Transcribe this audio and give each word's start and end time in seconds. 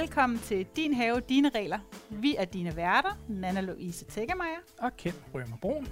Velkommen 0.00 0.38
til 0.38 0.66
Din 0.76 0.94
Have, 0.94 1.20
Dine 1.20 1.48
Regler. 1.48 1.78
Vi 2.10 2.36
er 2.38 2.44
dine 2.44 2.76
værter, 2.76 3.18
Nana 3.28 3.60
Louise 3.60 4.04
Tækkermeier. 4.04 4.58
og 4.78 4.96
Kjeld 4.96 5.14
Rømer 5.34 5.56
Brun. 5.56 5.88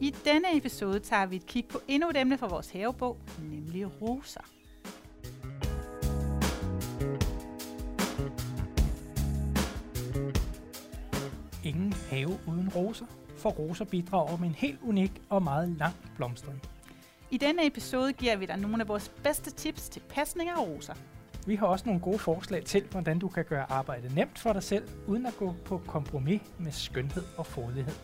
I 0.00 0.14
denne 0.24 0.56
episode 0.56 1.00
tager 1.00 1.26
vi 1.26 1.36
et 1.36 1.46
kig 1.46 1.64
på 1.68 1.80
endnu 1.88 2.08
et 2.10 2.16
emne 2.16 2.38
fra 2.38 2.46
vores 2.46 2.70
havebog, 2.70 3.18
nemlig 3.42 4.02
roser. 4.02 4.40
Ingen 11.64 11.92
have 11.92 12.38
uden 12.48 12.68
roser, 12.68 13.06
for 13.36 13.50
roser 13.50 13.84
bidrager 13.84 14.36
med 14.36 14.48
en 14.48 14.54
helt 14.54 14.78
unik 14.82 15.12
og 15.28 15.42
meget 15.42 15.68
lang 15.68 15.94
blomstring. 16.16 16.62
I 17.30 17.38
denne 17.38 17.66
episode 17.66 18.12
giver 18.12 18.36
vi 18.36 18.46
dig 18.46 18.56
nogle 18.56 18.80
af 18.80 18.88
vores 18.88 19.08
bedste 19.08 19.50
tips 19.50 19.88
til 19.88 20.02
pasning 20.08 20.50
af 20.50 20.58
roser. 20.58 20.94
Vi 21.46 21.54
har 21.54 21.66
også 21.66 21.86
nogle 21.86 22.00
gode 22.00 22.18
forslag 22.18 22.64
til, 22.64 22.84
hvordan 22.90 23.18
du 23.18 23.28
kan 23.28 23.44
gøre 23.44 23.72
arbejdet 23.72 24.14
nemt 24.14 24.38
for 24.38 24.52
dig 24.52 24.62
selv, 24.62 24.88
uden 25.06 25.26
at 25.26 25.36
gå 25.36 25.54
på 25.64 25.78
kompromis 25.86 26.40
med 26.58 26.72
skønhed 26.72 27.22
og 27.36 27.46
frodighed. 27.46 27.94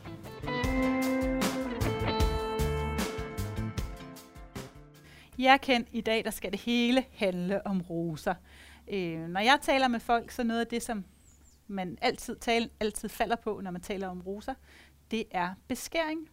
Jeg 5.39 5.61
kendt 5.61 5.89
i 5.93 6.01
dag, 6.01 6.25
der 6.25 6.31
skal 6.31 6.53
det 6.53 6.61
hele 6.61 7.05
handle 7.13 7.67
om 7.67 7.81
roser. 7.81 8.35
Øh, 8.89 9.29
når 9.29 9.41
jeg 9.41 9.59
taler 9.63 9.89
med 9.89 10.01
folk, 10.01 10.31
så 10.31 10.45
noget 10.45 10.61
af 10.61 10.67
det, 10.67 10.83
som 10.83 11.05
man 11.67 11.99
altid, 12.03 12.37
tale, 12.37 12.69
altid 12.81 13.09
falder 13.09 13.37
på, 13.37 13.61
når 13.63 13.71
man 13.71 13.81
taler 13.81 14.09
om 14.09 14.21
roser, 14.21 14.55
det 15.11 15.25
er 15.31 15.55
beskæring. 15.69 16.29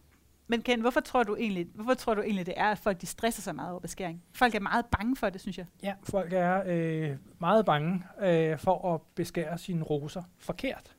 Men 0.50 0.62
Ken, 0.62 0.80
hvorfor 0.80 1.00
tror 1.00 1.22
du 1.22 1.36
egentlig, 1.36 1.66
hvorfor 1.74 1.94
tror 1.94 2.14
du 2.14 2.22
egentlig 2.22 2.46
det 2.46 2.54
er, 2.56 2.64
at 2.70 2.78
folk 2.78 3.00
de 3.00 3.06
stresser 3.06 3.42
sig 3.42 3.54
meget 3.54 3.70
over 3.70 3.80
beskæring? 3.80 4.22
Folk 4.32 4.54
er 4.54 4.60
meget 4.60 4.86
bange 4.86 5.16
for 5.16 5.30
det, 5.30 5.40
synes 5.40 5.58
jeg. 5.58 5.66
Ja, 5.82 5.94
folk 6.02 6.32
er 6.32 6.62
øh, 6.66 7.16
meget 7.38 7.66
bange 7.66 8.02
øh, 8.22 8.58
for 8.58 8.94
at 8.94 9.00
beskære 9.14 9.58
sine 9.58 9.82
roser 9.82 10.22
forkert. 10.38 10.96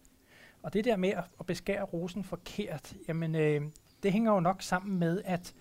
Og 0.64 0.74
det 0.74 0.86
der 0.86 0.98
med 0.98 1.10
at, 1.10 1.46
beskære 1.46 1.84
rosen 1.84 2.24
forkert, 2.24 2.94
jamen 3.08 3.36
øh, 3.36 3.62
det 4.04 4.12
hænger 4.12 4.34
jo 4.34 4.40
nok 4.40 4.62
sammen 4.62 5.00
med, 5.00 5.22
at 5.26 5.54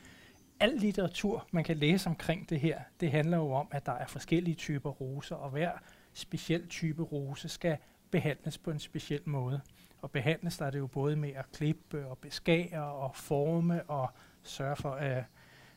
al 0.60 0.72
litteratur, 0.76 1.46
man 1.50 1.64
kan 1.64 1.76
læse 1.76 2.08
omkring 2.08 2.50
det 2.50 2.60
her, 2.60 2.80
det 3.00 3.10
handler 3.10 3.36
jo 3.36 3.52
om, 3.52 3.68
at 3.70 3.86
der 3.86 3.92
er 3.92 4.06
forskellige 4.06 4.54
typer 4.54 4.90
roser, 4.90 5.36
og 5.36 5.50
hver 5.50 5.70
speciel 6.12 6.68
type 6.68 7.02
rose 7.02 7.48
skal 7.48 7.76
behandles 8.10 8.58
på 8.58 8.70
en 8.70 8.78
speciel 8.78 9.22
måde. 9.24 9.60
Og 10.02 10.10
behandles 10.10 10.56
der 10.58 10.66
er 10.66 10.70
det 10.70 10.78
jo 10.78 10.86
både 10.86 11.16
med 11.16 11.32
at 11.34 11.52
klippe 11.52 12.06
og 12.06 12.18
beskære 12.18 12.84
og 12.84 13.16
forme 13.16 13.82
og 13.82 14.10
sørge 14.42 14.76
for, 14.76 14.90
at 14.90 15.24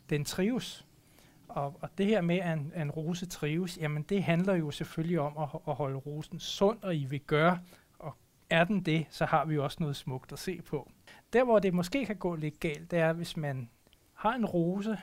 den 0.09 0.25
trives. 0.25 0.85
Og, 1.47 1.77
og 1.81 1.89
det 1.97 2.05
her 2.05 2.21
med, 2.21 2.39
at 2.39 2.57
en, 2.57 2.71
at 2.75 2.81
en 2.81 2.91
rose 2.91 3.25
trives, 3.25 3.77
jamen 3.77 4.03
det 4.03 4.23
handler 4.23 4.53
jo 4.53 4.71
selvfølgelig 4.71 5.19
om 5.19 5.38
at, 5.38 5.49
at 5.67 5.75
holde 5.75 5.97
rosen 5.97 6.39
sund 6.39 6.79
og 6.81 6.95
i 6.95 7.05
vil 7.05 7.19
gøre. 7.19 7.59
Og 7.99 8.17
er 8.49 8.63
den 8.63 8.81
det, 8.81 9.05
så 9.09 9.25
har 9.25 9.45
vi 9.45 9.55
jo 9.55 9.63
også 9.63 9.77
noget 9.79 9.95
smukt 9.95 10.31
at 10.31 10.39
se 10.39 10.61
på. 10.61 10.91
Der, 11.33 11.44
hvor 11.44 11.59
det 11.59 11.73
måske 11.73 12.05
kan 12.05 12.16
gå 12.16 12.35
lidt 12.35 12.59
galt, 12.59 12.91
det 12.91 12.99
er, 12.99 13.13
hvis 13.13 13.38
man 13.38 13.69
har 14.13 14.33
en 14.33 14.45
rose, 14.45 14.97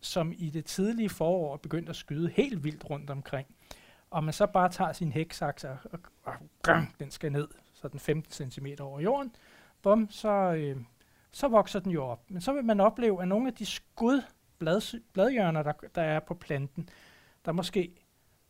som 0.00 0.32
i 0.36 0.50
det 0.50 0.64
tidlige 0.64 1.08
forår 1.08 1.52
er 1.52 1.56
begyndt 1.56 1.88
at 1.88 1.96
skyde 1.96 2.28
helt 2.28 2.64
vildt 2.64 2.90
rundt 2.90 3.10
omkring, 3.10 3.46
og 4.10 4.24
man 4.24 4.32
så 4.32 4.46
bare 4.46 4.68
tager 4.68 4.92
sin 4.92 5.12
hæksaks 5.12 5.64
og, 5.64 5.76
og, 5.92 5.98
og, 6.24 6.34
den 7.00 7.10
skal 7.10 7.32
ned, 7.32 7.48
den 7.88 8.00
15 8.00 8.50
cm 8.50 8.66
over 8.80 9.00
jorden, 9.00 9.34
bum, 9.82 10.10
så, 10.10 10.28
øh, 10.28 10.76
så 11.32 11.48
vokser 11.48 11.80
den 11.80 11.92
jo 11.92 12.04
op. 12.04 12.30
Men 12.30 12.40
så 12.40 12.52
vil 12.52 12.64
man 12.64 12.80
opleve, 12.80 13.22
at 13.22 13.28
nogle 13.28 13.48
af 13.48 13.54
de 13.54 13.66
skud 13.66 14.22
blad, 14.58 15.00
bladhjørner, 15.12 15.62
der, 15.62 15.72
der 15.94 16.02
er 16.02 16.20
på 16.20 16.34
planten, 16.34 16.88
der 17.44 17.52
måske 17.52 17.92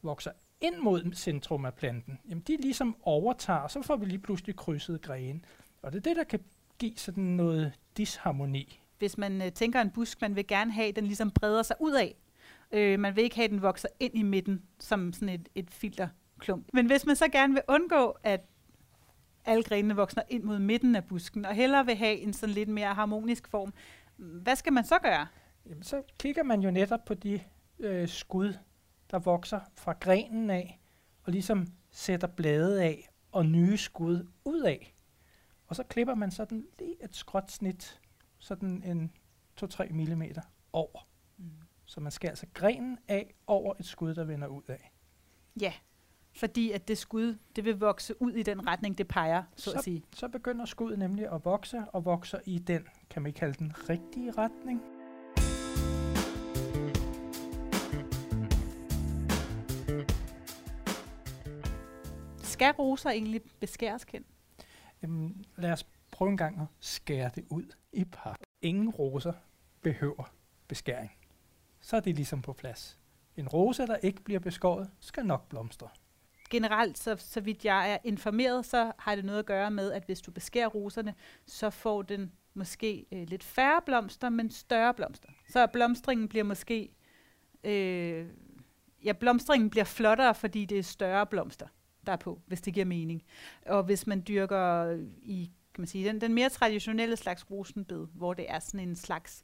vokser 0.02 0.30
ind 0.60 0.76
mod 0.76 1.12
centrum 1.14 1.64
af 1.64 1.74
planten, 1.74 2.19
jamen 2.28 2.42
de 2.46 2.56
ligesom 2.56 2.96
overtager, 3.02 3.58
og 3.58 3.70
så 3.70 3.82
får 3.82 3.96
vi 3.96 4.06
lige 4.06 4.19
pludselig 4.19 4.56
krydset 4.56 5.02
grene. 5.02 5.41
Og 5.82 5.92
det 5.92 5.98
er 5.98 6.02
det, 6.02 6.16
der 6.16 6.25
kan 6.25 6.41
give 6.78 6.96
sådan 6.96 7.25
noget 7.25 7.72
disharmoni. 7.96 8.80
Hvis 8.98 9.19
man 9.19 9.42
øh, 9.42 9.52
tænker 9.52 9.80
en 9.80 9.91
busk, 9.91 10.20
man 10.20 10.36
vil 10.36 10.46
gerne 10.46 10.72
have, 10.72 10.88
at 10.88 10.96
den 10.96 11.04
ligesom 11.04 11.30
breder 11.30 11.62
sig 11.62 11.76
ud 11.80 11.92
af. 11.92 12.14
Øh, 12.72 13.00
man 13.00 13.16
vil 13.16 13.25
ikke 13.25 13.36
have, 13.36 13.44
at 13.44 13.50
den 13.50 13.62
vokser 13.62 13.88
ind 14.00 14.14
i 14.14 14.22
midten, 14.22 14.62
som 14.78 15.12
sådan 15.12 15.28
et, 15.28 15.48
et 15.54 15.70
filterklump. 15.70 16.66
Men 16.72 16.86
hvis 16.86 17.06
man 17.06 17.16
så 17.16 17.28
gerne 17.28 17.54
vil 17.54 17.62
undgå, 17.69 18.16
at 18.22 18.41
alle 19.46 19.62
grenene 19.62 19.96
vokser 19.96 20.22
ind 20.28 20.42
mod 20.42 20.58
midten 20.58 20.96
af 20.96 21.04
busken, 21.04 21.44
og 21.44 21.54
hellere 21.54 21.86
vil 21.86 21.96
have 21.96 22.16
en 22.16 22.32
sådan 22.32 22.54
lidt 22.54 22.68
mere 22.68 22.94
harmonisk 22.94 23.48
form, 23.48 23.74
hvad 24.16 24.56
skal 24.56 24.72
man 24.72 24.84
så 24.84 24.98
gøre? 24.98 25.26
Jamen, 25.66 25.82
så 25.82 26.02
kigger 26.18 26.42
man 26.42 26.60
jo 26.60 26.70
netop 26.70 27.04
på 27.04 27.14
de 27.14 27.40
øh, 27.78 28.08
skud, 28.08 28.54
der 29.10 29.18
vokser 29.18 29.60
fra 29.74 29.92
grenen 29.92 30.50
af, 30.50 30.80
og 31.22 31.32
ligesom 31.32 31.66
sætter 31.90 32.28
blade 32.28 32.82
af, 32.82 33.08
og 33.32 33.46
nye 33.46 33.76
skud 33.76 34.26
ud 34.44 34.60
af. 34.60 34.94
Og 35.66 35.76
så 35.76 35.82
klipper 35.82 36.14
man 36.14 36.30
sådan 36.30 36.66
lige 36.78 37.04
et 37.04 37.16
skråt 37.16 37.50
snit, 37.50 38.00
sådan 38.38 38.82
en 38.82 39.12
2-3 39.64 39.92
mm 39.92 40.22
over. 40.72 41.08
Mm. 41.36 41.50
Så 41.84 42.00
man 42.00 42.12
skal 42.12 42.28
altså 42.28 42.46
grenen 42.54 42.98
af 43.08 43.34
over 43.46 43.74
et 43.80 43.86
skud, 43.86 44.14
der 44.14 44.24
vender 44.24 44.46
ud 44.48 44.62
af. 44.68 44.92
Ja, 45.60 45.72
fordi 46.36 46.70
at 46.70 46.88
det 46.88 46.98
skud, 46.98 47.36
det 47.56 47.64
vil 47.64 47.78
vokse 47.80 48.22
ud 48.22 48.32
i 48.32 48.42
den 48.42 48.66
retning, 48.66 48.98
det 48.98 49.08
peger, 49.08 49.42
så, 49.56 49.70
Så- 49.70 49.76
at 49.78 49.84
sige. 49.84 50.02
Så 50.14 50.28
begynder 50.28 50.64
skuddet 50.64 50.98
nemlig 50.98 51.32
at 51.32 51.44
vokse, 51.44 51.84
og 51.92 52.04
vokser 52.04 52.38
i 52.44 52.58
den, 52.58 52.82
kan 53.10 53.22
man 53.22 53.32
kalde 53.32 53.54
den, 53.58 53.72
rigtige 53.88 54.30
retning. 54.38 54.82
Skal 62.42 62.72
roser 62.72 63.10
egentlig 63.10 63.41
beskæres 63.60 64.04
kendt? 64.04 64.26
Jamen, 65.02 65.44
lad 65.56 65.72
os 65.72 65.86
prøve 66.12 66.30
en 66.30 66.36
gang 66.36 66.60
at 66.60 66.66
skære 66.80 67.30
det 67.34 67.44
ud 67.50 67.75
i 67.92 68.04
pap. 68.04 68.36
Ingen 68.62 68.91
roser 68.91 69.32
behøver 69.82 70.32
beskæring. 70.69 71.10
Så 71.80 71.96
er 71.96 72.00
det 72.00 72.14
ligesom 72.16 72.42
på 72.42 72.52
plads. 72.52 72.98
En 73.36 73.48
rose, 73.48 73.86
der 73.86 73.96
ikke 73.96 74.22
bliver 74.22 74.41
beskåret, 74.41 74.91
skal 75.00 75.26
nok 75.26 75.48
blomstre. 75.48 75.88
Generelt, 76.50 76.98
så, 76.98 77.16
så 77.18 77.40
vidt 77.40 77.64
jeg 77.64 77.92
er 77.92 77.98
informeret, 78.04 78.66
så 78.66 78.92
har 78.98 79.14
det 79.14 79.24
noget 79.24 79.38
at 79.38 79.46
gøre 79.46 79.70
med, 79.70 79.92
at 79.92 80.04
hvis 80.04 80.20
du 80.20 80.30
beskærer 80.30 80.66
roserne, 80.66 81.14
så 81.46 81.70
får 81.70 82.02
den 82.02 82.32
måske 82.54 83.06
øh, 83.12 83.28
lidt 83.28 83.44
færre 83.44 83.80
blomster, 83.86 84.28
men 84.28 84.50
større 84.50 84.94
blomster. 84.94 85.28
Så 85.48 85.66
blomstringen 85.66 86.28
bliver 86.28 86.44
måske... 86.44 86.92
Øh, 87.64 88.26
ja, 89.04 89.12
blomstringen 89.12 89.70
bliver 89.70 89.84
flottere, 89.84 90.34
fordi 90.34 90.64
det 90.64 90.78
er 90.78 90.82
større 90.82 91.26
blomster, 91.26 91.66
der 92.06 92.12
er 92.12 92.16
på, 92.16 92.40
hvis 92.46 92.60
det 92.60 92.74
giver 92.74 92.86
mening. 92.86 93.22
Og 93.66 93.82
hvis 93.82 94.06
man 94.06 94.22
dyrker 94.28 94.90
i 95.22 95.50
kan 95.76 95.82
man 95.82 95.86
sige, 95.86 96.08
den, 96.08 96.20
den 96.20 96.34
mere 96.34 96.48
traditionelle 96.48 97.16
slags 97.16 97.50
rosenbed, 97.50 98.06
hvor 98.14 98.34
det 98.34 98.46
er 98.48 98.58
sådan 98.58 98.88
en 98.88 98.96
slags 98.96 99.42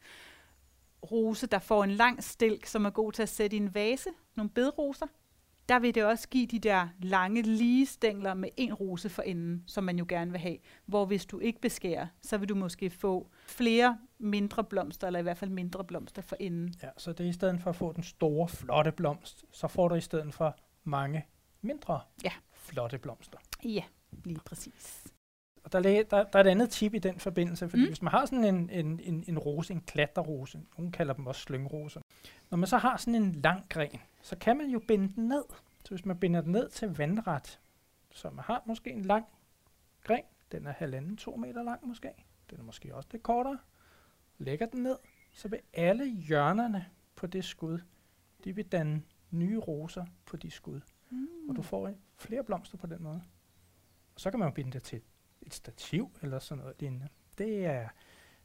rose, 1.11 1.47
der 1.47 1.59
får 1.59 1.85
en 1.85 1.91
lang 1.91 2.25
stilk, 2.25 2.67
som 2.67 2.85
er 2.85 2.91
god 2.91 3.13
til 3.13 3.23
at 3.23 3.29
sætte 3.29 3.57
i 3.57 3.61
en 3.61 3.75
vase, 3.75 4.11
nogle 4.35 4.51
bedroser, 4.51 5.07
der 5.69 5.79
vil 5.79 5.95
det 5.95 6.05
også 6.05 6.29
give 6.29 6.47
de 6.47 6.59
der 6.59 6.89
lange, 7.03 7.43
lige 7.43 7.87
stængler 7.87 8.35
med 8.35 8.49
en 8.57 8.75
rose 8.75 9.09
for 9.09 9.23
enden, 9.23 9.65
som 9.67 9.85
man 9.85 9.99
jo 9.99 10.07
gerne 10.09 10.31
vil 10.31 10.41
have. 10.41 10.57
Hvor 10.87 11.05
hvis 11.05 11.27
du 11.27 11.39
ikke 11.39 11.61
beskærer, 11.61 12.07
så 12.23 12.39
vil 12.39 12.49
du 12.49 12.55
måske 12.55 12.91
få 12.91 13.29
flere 13.47 13.99
mindre 14.19 14.65
blomster, 14.65 15.07
eller 15.07 15.21
i 15.21 15.23
hvert 15.23 15.39
fald 15.39 15.51
mindre 15.51 15.85
blomster 15.85 16.23
for 16.23 16.37
enden. 16.41 16.75
Ja, 16.83 16.89
så 16.97 17.13
det 17.13 17.27
er 17.27 17.31
i 17.31 17.33
stedet 17.33 17.61
for 17.61 17.71
at 17.71 17.77
få 17.77 17.93
den 17.93 18.03
store, 18.03 18.49
flotte 18.49 18.93
blomst, 18.93 19.45
så 19.53 19.69
får 19.69 19.89
du 19.89 19.95
i 19.95 20.01
stedet 20.01 20.35
for 20.35 20.57
mange 20.85 21.27
mindre 21.61 22.01
Ja. 22.25 22.33
flotte 22.55 22.99
blomster. 22.99 23.39
Ja, 23.65 23.83
lige 24.25 24.41
præcis. 24.45 25.05
Og 25.65 25.73
der, 25.73 25.81
der, 25.83 26.03
der 26.03 26.39
er 26.39 26.41
et 26.41 26.47
andet 26.47 26.71
tip 26.71 26.95
i 26.95 26.99
den 26.99 27.19
forbindelse, 27.21 27.69
fordi 27.69 27.83
Mm. 27.83 27.89
hvis 27.89 28.03
man 28.03 28.11
har 28.11 28.27
sådan 28.27 28.45
en, 28.45 28.71
en, 28.71 29.01
en, 29.03 29.25
en 29.29 29.39
rose, 29.39 29.73
en 29.73 29.81
klatterrose, 29.81 30.61
nogle 30.79 30.93
kalder 30.93 31.15
dem 31.15 31.27
også 31.27 31.41
slyngroser, 31.41 32.01
når 32.51 32.59
man 32.59 32.67
så 32.69 32.77
har 32.79 32.97
sådan 32.97 33.15
en 33.15 33.33
lang 33.33 33.65
gren, 33.69 34.01
så 34.23 34.37
kan 34.39 34.57
man 34.57 34.67
jo 34.71 34.79
binde 34.89 35.15
den 35.15 35.29
ned. 35.29 35.45
Så 35.85 35.89
hvis 35.95 36.05
man 36.05 36.19
binder 36.19 36.41
den 36.41 36.53
ned 36.53 36.69
til 36.69 36.97
vandret, 36.97 37.61
man 38.25 38.39
har 38.39 38.63
måske 38.67 38.91
en 38.91 39.03
lang 39.03 39.25
gren, 40.05 40.23
den 40.53 40.67
er 40.67 40.73
halvanden, 40.73 41.17
to 41.17 41.37
meter 41.37 41.63
lang 41.63 41.87
måske, 41.87 42.11
den 42.51 42.59
er 42.59 42.63
måske 42.63 42.95
også 42.95 43.09
lidt 43.13 43.23
kortere, 43.23 43.59
lægger 44.39 44.67
den 44.67 44.83
ned, 44.83 44.97
så 45.33 45.49
vil 45.49 45.61
alle 45.73 46.07
hjørnerne 46.07 46.87
på 47.17 47.27
det 47.27 47.45
skud, 47.45 47.79
de 48.45 48.55
vil 48.55 48.65
danne 48.65 49.03
nye 49.31 49.59
roser 49.59 50.07
på 50.27 50.37
de 50.37 50.51
skud, 50.51 50.81
Mm. 51.11 51.29
og 51.49 51.57
du 51.57 51.63
får 51.63 51.91
flere 52.17 52.45
blomster 52.45 52.79
på 52.79 52.87
den 52.87 53.03
måde. 53.03 53.23
Og 54.15 54.21
så 54.21 54.31
kan 54.31 54.39
man 54.41 54.49
jo 54.49 54.55
binde 54.55 54.71
det 54.73 54.83
til 54.83 55.01
et 55.43 55.55
stativ 55.55 56.11
eller 56.23 56.39
sådan 56.39 56.63
noget 56.63 56.81
lignende. 56.81 57.09
Det 57.39 57.67
er, 57.67 57.89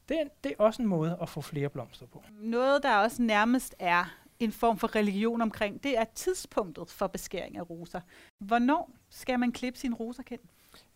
det, 0.09 0.19
er, 0.21 0.23
det 0.43 0.51
er 0.51 0.55
også 0.63 0.81
en 0.81 0.87
måde 0.87 1.17
at 1.21 1.29
få 1.29 1.41
flere 1.41 1.69
blomster 1.69 2.05
på. 2.05 2.23
Noget, 2.31 2.83
der 2.83 2.97
også 2.97 3.21
nærmest 3.21 3.75
er 3.79 4.17
en 4.39 4.51
form 4.51 4.77
for 4.77 4.95
religion 4.95 5.41
omkring, 5.41 5.83
det 5.83 5.97
er 5.97 6.03
tidspunktet 6.15 6.91
for 6.91 7.07
beskæring 7.07 7.57
af 7.57 7.69
roser. 7.69 8.01
Hvornår 8.37 8.91
skal 9.09 9.39
man 9.39 9.51
klippe 9.51 9.79
sine 9.79 9.95
roser, 9.95 10.23
kendt? 10.23 10.43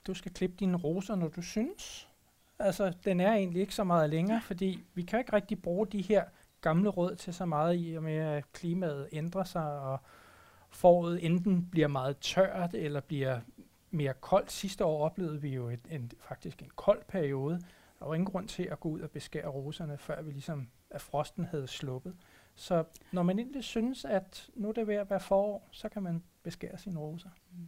Du 0.07 0.13
skal 0.13 0.33
klippe 0.33 0.55
dine 0.59 0.77
roser, 0.77 1.15
når 1.15 1.27
du 1.27 1.41
synes. 1.41 2.07
Altså, 2.59 2.93
den 3.05 3.19
er 3.19 3.33
egentlig 3.33 3.61
ikke 3.61 3.75
så 3.75 3.83
meget 3.83 4.09
længere, 4.09 4.41
fordi 4.41 4.83
vi 4.93 5.01
kan 5.01 5.19
ikke 5.19 5.33
rigtig 5.33 5.61
bruge 5.61 5.87
de 5.87 6.01
her 6.01 6.23
gamle 6.61 6.89
råd 6.89 7.15
til 7.15 7.33
så 7.33 7.45
meget 7.45 7.77
i 7.79 7.93
og 7.93 8.03
med, 8.03 8.17
at 8.17 8.53
klimaet 8.53 9.09
ændrer 9.11 9.43
sig, 9.43 9.79
og 9.79 9.99
foråret 10.69 11.25
enten 11.25 11.65
bliver 11.71 11.87
meget 11.87 12.17
tørt, 12.17 12.73
eller 12.73 12.99
bliver 12.99 13.39
mere 13.91 14.13
koldt. 14.13 14.51
Sidste 14.51 14.85
år 14.85 15.05
oplevede 15.05 15.41
vi 15.41 15.49
jo 15.49 15.69
et, 15.69 15.79
en, 15.89 16.11
faktisk 16.19 16.61
en 16.61 16.69
kold 16.75 17.03
periode. 17.07 17.61
Der 17.99 18.05
var 18.05 18.13
ingen 18.13 18.31
grund 18.31 18.47
til 18.47 18.63
at 18.63 18.79
gå 18.79 18.89
ud 18.89 18.99
og 18.99 19.11
beskære 19.11 19.47
roserne, 19.47 19.97
før 19.97 20.21
vi 20.21 20.31
ligesom, 20.31 20.67
at 20.89 21.01
frosten 21.01 21.45
havde 21.45 21.67
sluppet. 21.67 22.15
Så 22.55 22.83
når 23.11 23.23
man 23.23 23.39
egentlig 23.39 23.63
synes, 23.63 24.05
at 24.05 24.49
nu 24.55 24.69
er 24.69 24.73
det 24.73 24.87
ved 24.87 24.95
at 24.95 25.09
være 25.09 25.19
forår, 25.19 25.69
så 25.71 25.89
kan 25.89 26.03
man 26.03 26.23
beskære 26.43 26.77
sine 26.77 26.99
roser. 26.99 27.29
Mm. 27.51 27.67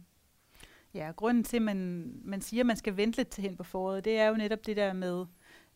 Ja, 0.94 1.12
grunden 1.16 1.44
til, 1.44 1.56
at 1.56 1.62
man, 1.62 2.12
man 2.24 2.40
siger, 2.40 2.62
at 2.62 2.66
man 2.66 2.76
skal 2.76 2.96
vente 2.96 3.16
lidt 3.18 3.28
til 3.28 3.42
hen 3.42 3.56
på 3.56 3.64
foråret, 3.64 4.04
det 4.04 4.18
er 4.18 4.28
jo 4.28 4.34
netop 4.34 4.66
det 4.66 4.76
der 4.76 4.92
med, 4.92 5.26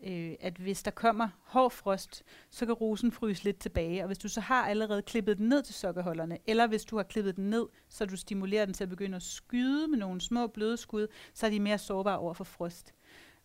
øh, 0.00 0.34
at 0.40 0.56
hvis 0.56 0.82
der 0.82 0.90
kommer 0.90 1.28
hård 1.42 1.70
frost, 1.70 2.24
så 2.50 2.66
kan 2.66 2.74
rosen 2.74 3.12
fryse 3.12 3.44
lidt 3.44 3.58
tilbage. 3.58 4.02
Og 4.02 4.06
hvis 4.06 4.18
du 4.18 4.28
så 4.28 4.40
har 4.40 4.66
allerede 4.66 5.02
klippet 5.02 5.38
den 5.38 5.48
ned 5.48 5.62
til 5.62 5.74
sokkeholderne, 5.74 6.38
eller 6.46 6.66
hvis 6.66 6.84
du 6.84 6.96
har 6.96 7.02
klippet 7.02 7.36
den 7.36 7.50
ned, 7.50 7.66
så 7.88 8.06
du 8.06 8.16
stimulerer 8.16 8.64
den 8.64 8.74
til 8.74 8.84
at 8.84 8.90
begynde 8.90 9.16
at 9.16 9.22
skyde 9.22 9.88
med 9.88 9.98
nogle 9.98 10.20
små 10.20 10.46
bløde 10.46 10.76
skud, 10.76 11.06
så 11.34 11.46
er 11.46 11.50
de 11.50 11.60
mere 11.60 11.78
sårbare 11.78 12.18
over 12.18 12.34
for 12.34 12.44
frost. 12.44 12.94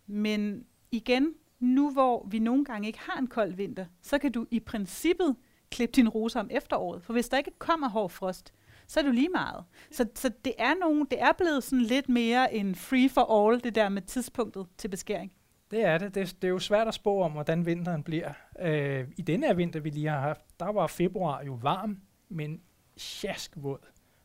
Men 0.07 0.65
igen, 0.92 1.33
nu 1.60 1.92
hvor 1.92 2.27
vi 2.27 2.39
nogle 2.39 2.65
gange 2.65 2.88
ikke 2.88 3.00
har 3.00 3.19
en 3.19 3.27
kold 3.27 3.54
vinter, 3.54 3.86
så 4.01 4.18
kan 4.18 4.31
du 4.31 4.45
i 4.51 4.60
princippet 4.60 5.36
klippe 5.73 5.95
din 5.95 6.09
roser 6.09 6.39
om 6.39 6.47
efteråret. 6.51 7.03
For 7.03 7.13
hvis 7.13 7.29
der 7.29 7.37
ikke 7.37 7.51
kommer 7.59 7.89
hård 7.89 8.09
frost, 8.09 8.53
så 8.87 8.99
er 8.99 9.03
du 9.03 9.11
lige 9.11 9.29
meget. 9.29 9.63
Så, 9.91 10.05
så 10.15 10.31
det, 10.45 10.53
er 10.57 10.73
nogen, 10.79 11.07
det 11.11 11.21
er 11.21 11.31
blevet 11.37 11.63
sådan 11.63 11.81
lidt 11.81 12.09
mere 12.09 12.53
en 12.53 12.75
free 12.75 13.09
for 13.09 13.49
all, 13.49 13.63
det 13.63 13.75
der 13.75 13.89
med 13.89 14.01
tidspunktet 14.01 14.67
til 14.77 14.87
beskæring. 14.87 15.33
Det 15.71 15.85
er 15.85 15.97
det. 15.97 16.15
det. 16.15 16.35
Det 16.41 16.47
er 16.47 16.51
jo 16.51 16.59
svært 16.59 16.87
at 16.87 16.93
spå 16.93 17.21
om, 17.21 17.31
hvordan 17.31 17.65
vinteren 17.65 18.03
bliver. 18.03 18.33
Øh, 18.59 19.07
I 19.17 19.21
denne 19.21 19.47
her 19.47 19.53
vinter, 19.53 19.79
vi 19.79 19.89
lige 19.89 20.09
har 20.09 20.19
haft, 20.19 20.41
der 20.59 20.71
var 20.71 20.87
februar 20.87 21.43
jo 21.43 21.59
varm, 21.61 21.97
men 22.29 22.61
sjask 22.97 23.51
våd. 23.55 23.79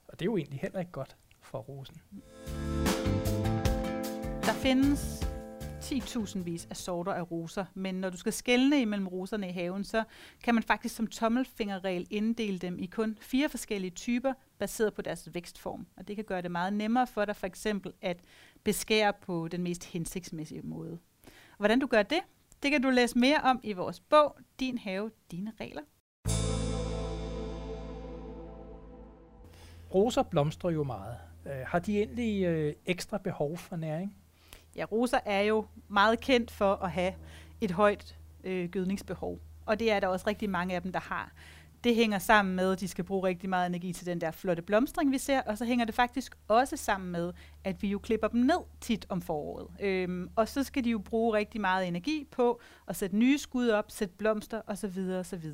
Og 0.08 0.18
det 0.18 0.22
er 0.22 0.26
jo 0.26 0.36
egentlig 0.36 0.60
heller 0.60 0.80
ikke 0.80 0.92
godt 0.92 1.16
for 1.40 1.58
rosen. 1.58 1.96
Der 4.42 4.52
findes 4.52 5.27
10.000 5.78 6.38
vis 6.38 6.66
af 6.70 6.76
sorter 6.76 7.12
af 7.12 7.30
roser, 7.30 7.64
men 7.74 7.94
når 7.94 8.10
du 8.10 8.16
skal 8.16 8.32
skelne 8.32 8.80
imellem 8.80 9.08
roserne 9.08 9.48
i 9.48 9.52
haven, 9.52 9.84
så 9.84 10.04
kan 10.42 10.54
man 10.54 10.62
faktisk 10.62 10.96
som 10.96 11.06
tommelfingerregel 11.06 12.06
inddele 12.10 12.58
dem 12.58 12.78
i 12.78 12.86
kun 12.86 13.18
fire 13.20 13.48
forskellige 13.48 13.90
typer, 13.90 14.32
baseret 14.58 14.94
på 14.94 15.02
deres 15.02 15.28
vækstform. 15.34 15.86
Og 15.96 16.08
det 16.08 16.16
kan 16.16 16.24
gøre 16.24 16.42
det 16.42 16.50
meget 16.50 16.72
nemmere 16.72 17.06
for 17.06 17.24
dig 17.24 17.36
for 17.36 17.46
eksempel 17.46 17.92
at 18.02 18.20
beskære 18.64 19.12
på 19.12 19.48
den 19.48 19.62
mest 19.62 19.84
hensigtsmæssige 19.84 20.62
måde. 20.62 20.98
Hvordan 21.56 21.78
du 21.78 21.86
gør 21.86 22.02
det, 22.02 22.20
det 22.62 22.70
kan 22.70 22.82
du 22.82 22.90
læse 22.90 23.18
mere 23.18 23.40
om 23.44 23.60
i 23.62 23.72
vores 23.72 24.00
bog, 24.00 24.36
Din 24.60 24.78
have, 24.78 25.10
dine 25.30 25.52
regler. 25.60 25.82
Roser 29.94 30.22
blomstrer 30.22 30.70
jo 30.70 30.84
meget. 30.84 31.16
Øh, 31.46 31.66
har 31.66 31.78
de 31.78 31.98
egentlig 31.98 32.44
øh, 32.44 32.74
ekstra 32.86 33.18
behov 33.18 33.56
for 33.56 33.76
næring? 33.76 34.17
Ja, 34.78 34.84
roser 34.84 35.18
er 35.24 35.40
jo 35.40 35.66
meget 35.88 36.20
kendt 36.20 36.50
for 36.50 36.74
at 36.74 36.90
have 36.90 37.14
et 37.60 37.70
højt 37.70 38.18
øh, 38.44 38.68
gødningsbehov. 38.68 39.38
Og 39.66 39.78
det 39.78 39.90
er 39.90 40.00
der 40.00 40.06
også 40.06 40.26
rigtig 40.26 40.50
mange 40.50 40.74
af 40.74 40.82
dem, 40.82 40.92
der 40.92 41.00
har. 41.00 41.32
Det 41.84 41.94
hænger 41.94 42.18
sammen 42.18 42.56
med, 42.56 42.72
at 42.72 42.80
de 42.80 42.88
skal 42.88 43.04
bruge 43.04 43.28
rigtig 43.28 43.50
meget 43.50 43.66
energi 43.66 43.92
til 43.92 44.06
den 44.06 44.20
der 44.20 44.30
flotte 44.30 44.62
blomstring, 44.62 45.12
vi 45.12 45.18
ser, 45.18 45.40
og 45.40 45.58
så 45.58 45.64
hænger 45.64 45.84
det 45.84 45.94
faktisk 45.94 46.34
også 46.48 46.76
sammen 46.76 47.12
med, 47.12 47.32
at 47.64 47.82
vi 47.82 47.88
jo 47.88 47.98
klipper 47.98 48.28
dem 48.28 48.40
ned 48.40 48.58
tit 48.80 49.06
om 49.08 49.22
foråret. 49.22 49.66
Øhm, 49.80 50.30
og 50.36 50.48
så 50.48 50.62
skal 50.62 50.84
de 50.84 50.90
jo 50.90 50.98
bruge 50.98 51.36
rigtig 51.36 51.60
meget 51.60 51.88
energi 51.88 52.26
på 52.30 52.60
at 52.88 52.96
sætte 52.96 53.16
nye 53.16 53.38
skud 53.38 53.68
op, 53.68 53.90
sætte 53.90 54.14
blomster 54.18 54.60
osv. 54.66 54.98
osv 55.20 55.52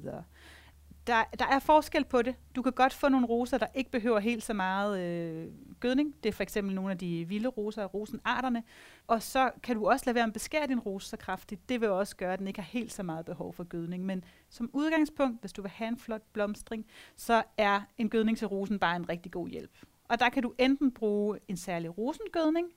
der, 1.06 1.24
der 1.38 1.46
er 1.46 1.58
forskel 1.58 2.04
på 2.04 2.22
det. 2.22 2.34
Du 2.56 2.62
kan 2.62 2.72
godt 2.72 2.94
få 2.94 3.08
nogle 3.08 3.26
roser, 3.26 3.58
der 3.58 3.66
ikke 3.74 3.90
behøver 3.90 4.18
helt 4.18 4.42
så 4.42 4.52
meget 4.52 5.00
øh, 5.00 5.48
gødning. 5.80 6.14
Det 6.22 6.28
er 6.28 6.32
for 6.32 6.42
eksempel 6.42 6.74
nogle 6.74 6.90
af 6.90 6.98
de 6.98 7.24
vilde 7.28 7.48
roser, 7.48 7.84
rosenarterne. 7.84 8.62
Og 9.06 9.22
så 9.22 9.50
kan 9.62 9.76
du 9.76 9.88
også 9.88 10.02
lade 10.06 10.14
være 10.14 10.26
med 10.26 10.30
at 10.30 10.32
beskære 10.32 10.66
din 10.66 10.80
rose 10.80 11.08
så 11.08 11.16
kraftigt. 11.16 11.68
Det 11.68 11.80
vil 11.80 11.88
også 11.88 12.16
gøre, 12.16 12.32
at 12.32 12.38
den 12.38 12.48
ikke 12.48 12.60
har 12.60 12.68
helt 12.68 12.92
så 12.92 13.02
meget 13.02 13.24
behov 13.26 13.52
for 13.52 13.64
gødning. 13.64 14.04
Men 14.06 14.24
som 14.50 14.70
udgangspunkt, 14.72 15.40
hvis 15.40 15.52
du 15.52 15.62
vil 15.62 15.70
have 15.70 15.88
en 15.88 15.98
flot 15.98 16.22
blomstring, 16.32 16.86
så 17.16 17.42
er 17.58 17.80
en 17.98 18.08
gødning 18.08 18.38
til 18.38 18.46
rosen 18.46 18.78
bare 18.78 18.96
en 18.96 19.08
rigtig 19.08 19.32
god 19.32 19.48
hjælp. 19.48 19.72
Og 20.08 20.20
der 20.20 20.28
kan 20.28 20.42
du 20.42 20.52
enten 20.58 20.92
bruge 20.92 21.38
en 21.48 21.56
særlig 21.56 21.98
rosengødning, 21.98 22.68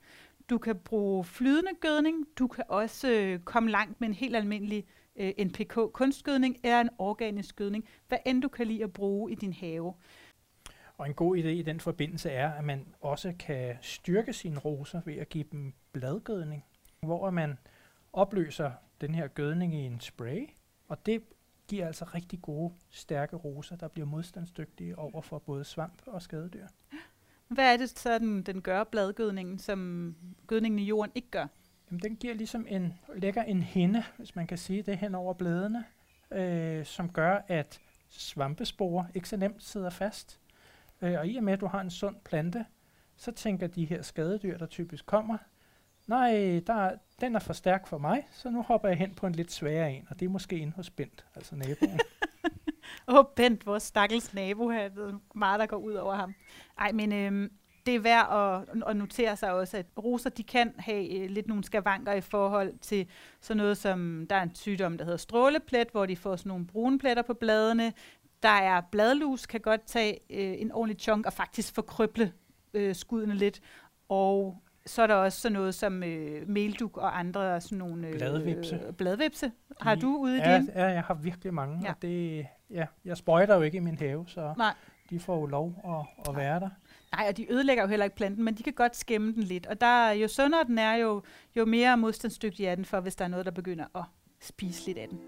du 0.49 0.57
kan 0.57 0.75
bruge 0.75 1.23
flydende 1.23 1.71
gødning, 1.81 2.27
du 2.39 2.47
kan 2.47 2.63
også 2.67 3.09
øh, 3.09 3.39
komme 3.39 3.71
langt 3.71 4.01
med 4.01 4.07
en 4.07 4.13
helt 4.13 4.35
almindelig 4.35 4.85
øh, 5.17 5.33
NPK 5.45 5.73
kunstgødning 5.93 6.57
er 6.63 6.81
en 6.81 6.89
organisk 6.97 7.55
gødning, 7.55 7.87
hvad 8.07 8.17
end 8.25 8.41
du 8.41 8.47
kan 8.47 8.67
lide 8.67 8.83
at 8.83 8.93
bruge 8.93 9.31
i 9.31 9.35
din 9.35 9.53
have. 9.53 9.93
Og 10.97 11.07
en 11.07 11.13
god 11.13 11.37
idé 11.37 11.47
i 11.47 11.61
den 11.61 11.79
forbindelse 11.79 12.29
er, 12.29 12.51
at 12.51 12.63
man 12.63 12.85
også 13.01 13.33
kan 13.39 13.77
styrke 13.81 14.33
sine 14.33 14.59
roser 14.59 15.01
ved 15.05 15.15
at 15.15 15.29
give 15.29 15.45
dem 15.51 15.73
bladgødning, 15.91 16.65
hvor 16.99 17.29
man 17.29 17.57
opløser 18.13 18.71
den 19.01 19.15
her 19.15 19.27
gødning 19.27 19.75
i 19.75 19.77
en 19.77 19.99
spray, 19.99 20.49
og 20.87 21.05
det 21.05 21.23
giver 21.67 21.87
altså 21.87 22.05
rigtig 22.05 22.41
gode, 22.41 22.73
stærke 22.89 23.35
roser, 23.35 23.75
der 23.75 23.87
bliver 23.87 24.05
modstandsdygtige 24.05 24.99
over 24.99 25.21
for 25.21 25.39
både 25.39 25.63
svamp 25.63 26.01
og 26.05 26.21
skadedyr. 26.21 26.67
Hvad 27.47 27.73
er 27.73 27.77
det 27.77 27.89
så, 27.89 28.19
den, 28.19 28.43
den 28.43 28.61
gør 28.61 28.83
bladgødningen, 28.83 29.59
som 29.59 30.15
gødningen 30.47 30.79
i 30.79 30.83
jorden 30.83 31.11
ikke 31.15 31.29
gør? 31.31 31.47
Jamen, 31.89 32.01
den 32.01 32.15
giver 32.15 32.33
ligesom 32.33 32.65
en, 32.69 32.93
lægger 33.15 33.43
en 33.43 33.63
hinde, 33.63 34.03
hvis 34.17 34.35
man 34.35 34.47
kan 34.47 34.57
sige 34.57 34.81
det, 34.81 34.97
hen 34.97 35.15
over 35.15 35.33
bladene, 35.33 35.85
øh, 36.31 36.85
som 36.85 37.09
gør, 37.09 37.41
at 37.47 37.81
svampesporer 38.09 39.05
ikke 39.13 39.29
så 39.29 39.37
nemt 39.37 39.63
sidder 39.63 39.89
fast. 39.89 40.39
Øh, 41.01 41.19
og 41.19 41.27
i 41.27 41.37
og 41.37 41.43
med, 41.43 41.53
at 41.53 41.59
du 41.59 41.67
har 41.67 41.81
en 41.81 41.89
sund 41.89 42.15
plante, 42.25 42.65
så 43.15 43.31
tænker 43.31 43.67
de 43.67 43.85
her 43.85 44.01
skadedyr, 44.01 44.57
der 44.57 44.65
typisk 44.65 45.05
kommer, 45.05 45.37
nej, 46.07 46.61
der, 46.67 46.91
den 47.21 47.35
er 47.35 47.39
for 47.39 47.53
stærk 47.53 47.87
for 47.87 47.97
mig, 47.97 48.27
så 48.31 48.49
nu 48.49 48.61
hopper 48.61 48.87
jeg 48.87 48.97
hen 48.97 49.13
på 49.13 49.27
en 49.27 49.33
lidt 49.33 49.51
sværere 49.51 49.93
en, 49.93 50.07
og 50.09 50.19
det 50.19 50.25
er 50.25 50.29
måske 50.29 50.57
inde 50.57 50.73
hos 50.73 50.89
Bent, 50.89 51.25
altså 51.35 51.55
naboen. 51.55 51.99
Åh, 53.07 53.15
oh, 53.15 53.25
Bent, 53.35 53.65
vores 53.65 53.83
stakkels 53.83 54.33
nabo 54.33 54.69
her, 54.69 54.89
det 54.89 54.97
er 54.97 55.19
meget, 55.35 55.59
der 55.59 55.65
går 55.65 55.77
ud 55.77 55.93
over 55.93 56.15
ham. 56.15 56.35
Ej, 56.77 56.91
men 56.91 57.13
øhm, 57.13 57.51
det 57.87 57.95
er 57.95 57.99
værd 57.99 58.27
at, 58.73 58.83
at 58.89 58.97
notere 58.97 59.35
sig 59.35 59.53
også, 59.53 59.77
at 59.77 59.85
roser 60.03 60.29
de 60.29 60.43
kan 60.43 60.73
have 60.77 61.19
øh, 61.19 61.29
lidt 61.29 61.47
nogle 61.47 61.63
skavanker 61.63 62.13
i 62.13 62.21
forhold 62.21 62.73
til 62.81 63.07
sådan 63.41 63.57
noget 63.57 63.77
som, 63.77 64.25
der 64.29 64.35
er 64.35 64.43
en 64.43 64.55
sygdom, 64.55 64.97
der 64.97 65.05
hedder 65.05 65.17
stråleplet, 65.17 65.87
hvor 65.91 66.05
de 66.05 66.15
får 66.15 66.35
sådan 66.35 66.49
nogle 66.49 66.65
brune 66.65 66.99
pletter 66.99 67.23
på 67.23 67.33
bladene. 67.33 67.93
Der 68.43 68.49
er 68.49 68.81
bladlus, 68.91 69.45
kan 69.45 69.59
godt 69.59 69.85
tage 69.85 70.19
øh, 70.29 70.61
en 70.61 70.71
ordentlig 70.71 71.01
chunk 71.01 71.25
og 71.25 71.33
faktisk 71.33 71.75
forkrøble 71.75 72.31
øh, 72.73 72.95
skuddene 72.95 73.33
lidt. 73.33 73.61
Og 74.09 74.61
så 74.85 75.01
er 75.01 75.07
der 75.07 75.15
også 75.15 75.41
sådan 75.41 75.53
noget 75.53 75.75
som 75.75 76.03
øh, 76.03 76.49
melduk 76.49 76.97
og 76.97 77.19
andre 77.19 77.61
sådan 77.61 77.77
nogle... 77.77 78.07
Øh, 78.07 78.13
bladvipse. 78.13 78.79
bladvipse. 78.97 79.51
Har 79.81 79.95
du 79.95 80.17
ude 80.17 80.37
i 80.37 80.39
ja, 80.39 80.57
din? 80.57 80.69
Ja, 80.75 80.85
jeg 80.85 81.03
har 81.03 81.13
virkelig 81.13 81.53
mange. 81.53 81.79
Ja. 81.83 81.89
Og 81.89 81.95
det, 82.01 82.47
ja, 82.69 82.85
jeg 83.05 83.17
sprøjter 83.17 83.55
jo 83.55 83.61
ikke 83.61 83.77
i 83.77 83.81
min 83.81 83.97
have, 83.97 84.25
så 84.27 84.53
Nej. 84.57 84.73
de 85.09 85.19
får 85.19 85.39
jo 85.39 85.45
lov 85.45 85.81
at, 85.85 86.29
at 86.29 86.37
være 86.37 86.59
der. 86.59 86.69
Nej, 87.15 87.25
og 87.29 87.37
de 87.37 87.51
ødelægger 87.51 87.83
jo 87.83 87.89
heller 87.89 88.03
ikke 88.03 88.15
planten, 88.15 88.43
men 88.43 88.55
de 88.55 88.63
kan 88.63 88.73
godt 88.73 88.95
skæmme 88.95 89.33
den 89.33 89.43
lidt. 89.43 89.67
Og 89.67 89.81
der, 89.81 90.11
jo 90.11 90.27
sundere 90.27 90.63
den 90.63 90.77
er, 90.77 90.93
jo, 90.93 91.21
jo 91.55 91.65
mere 91.65 91.97
modstandsdygtig 91.97 92.65
er 92.65 92.75
den 92.75 92.85
for, 92.85 92.99
hvis 92.99 93.15
der 93.15 93.25
er 93.25 93.29
noget, 93.29 93.45
der 93.45 93.51
begynder 93.51 93.85
at 93.95 94.03
spise 94.39 94.85
lidt 94.85 94.97
af 94.97 95.07
den. 95.09 95.19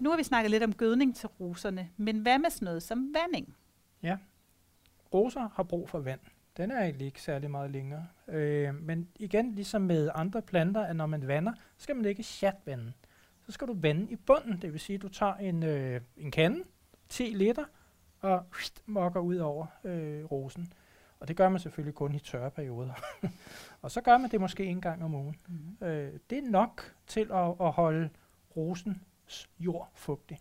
Nu 0.00 0.10
har 0.10 0.16
vi 0.16 0.22
snakket 0.22 0.50
lidt 0.50 0.62
om 0.62 0.74
gødning 0.74 1.16
til 1.16 1.28
roserne, 1.28 1.88
men 1.96 2.18
hvad 2.18 2.38
med 2.38 2.50
sådan 2.50 2.66
noget 2.66 2.82
som 2.82 3.14
vanding? 3.14 3.56
Ja, 4.02 4.16
roser 5.14 5.48
har 5.54 5.62
brug 5.62 5.88
for 5.88 5.98
vand. 5.98 6.20
Den 6.56 6.70
er 6.70 6.80
egentlig 6.82 7.06
ikke 7.06 7.22
særlig 7.22 7.50
meget 7.50 7.70
længere. 7.70 8.06
Øh, 8.28 8.74
men 8.74 9.08
igen, 9.16 9.54
ligesom 9.54 9.82
med 9.82 10.10
andre 10.14 10.42
planter, 10.42 10.80
at 10.80 10.96
når 10.96 11.06
man 11.06 11.28
vander, 11.28 11.52
skal 11.76 11.96
man 11.96 12.04
ikke 12.04 12.22
chatvande 12.22 12.92
så 13.52 13.54
skal 13.54 13.68
du 13.68 13.74
vande 13.74 14.12
i 14.12 14.16
bunden. 14.16 14.62
Det 14.62 14.72
vil 14.72 14.80
sige, 14.80 14.94
at 14.94 15.02
du 15.02 15.08
tager 15.08 15.34
en, 15.34 15.62
øh, 15.62 16.00
en 16.16 16.30
kande, 16.30 16.62
10 17.08 17.22
liter, 17.22 17.64
og 18.20 18.44
mokker 18.86 19.20
ud 19.20 19.36
over 19.36 19.66
øh, 19.84 20.24
rosen. 20.24 20.72
Og 21.20 21.28
det 21.28 21.36
gør 21.36 21.48
man 21.48 21.60
selvfølgelig 21.60 21.94
kun 21.94 22.14
i 22.14 22.18
tørre 22.18 22.50
perioder. 22.50 22.94
og 23.82 23.90
så 23.90 24.00
gør 24.00 24.18
man 24.18 24.30
det 24.30 24.40
måske 24.40 24.64
en 24.64 24.80
gang 24.80 25.04
om 25.04 25.14
ugen. 25.14 25.36
Mm-hmm. 25.48 25.86
Øh, 25.86 26.12
det 26.30 26.38
er 26.38 26.50
nok 26.50 26.94
til 27.06 27.30
at, 27.32 27.54
at 27.60 27.72
holde 27.72 28.10
rosens 28.56 29.50
jord 29.58 29.90
fugtig. 29.94 30.38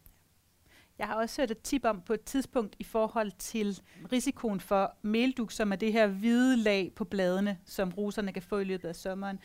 Jeg 0.98 1.08
har 1.08 1.16
også 1.16 1.42
hørt 1.42 1.52
et 1.52 1.62
tip 1.62 1.86
om 1.86 2.02
på 2.02 2.14
et 2.14 2.24
tidspunkt 2.24 2.76
i 2.80 2.84
forhold 2.84 3.32
til 3.32 3.82
risikoen 4.12 4.60
for 4.60 4.96
melduk, 5.02 5.52
som 5.52 5.72
er 5.72 5.76
det 5.76 5.94
her 5.94 6.08
hvide 6.08 6.58
lag 6.58 6.92
på 6.96 7.06
bladene, 7.06 7.58
som 7.66 7.90
roserne 7.90 8.34
kan 8.34 8.42
få 8.42 8.58
i 8.58 8.64
løbet 8.64 8.90
af 8.90 8.96
sommeren, 8.96 9.40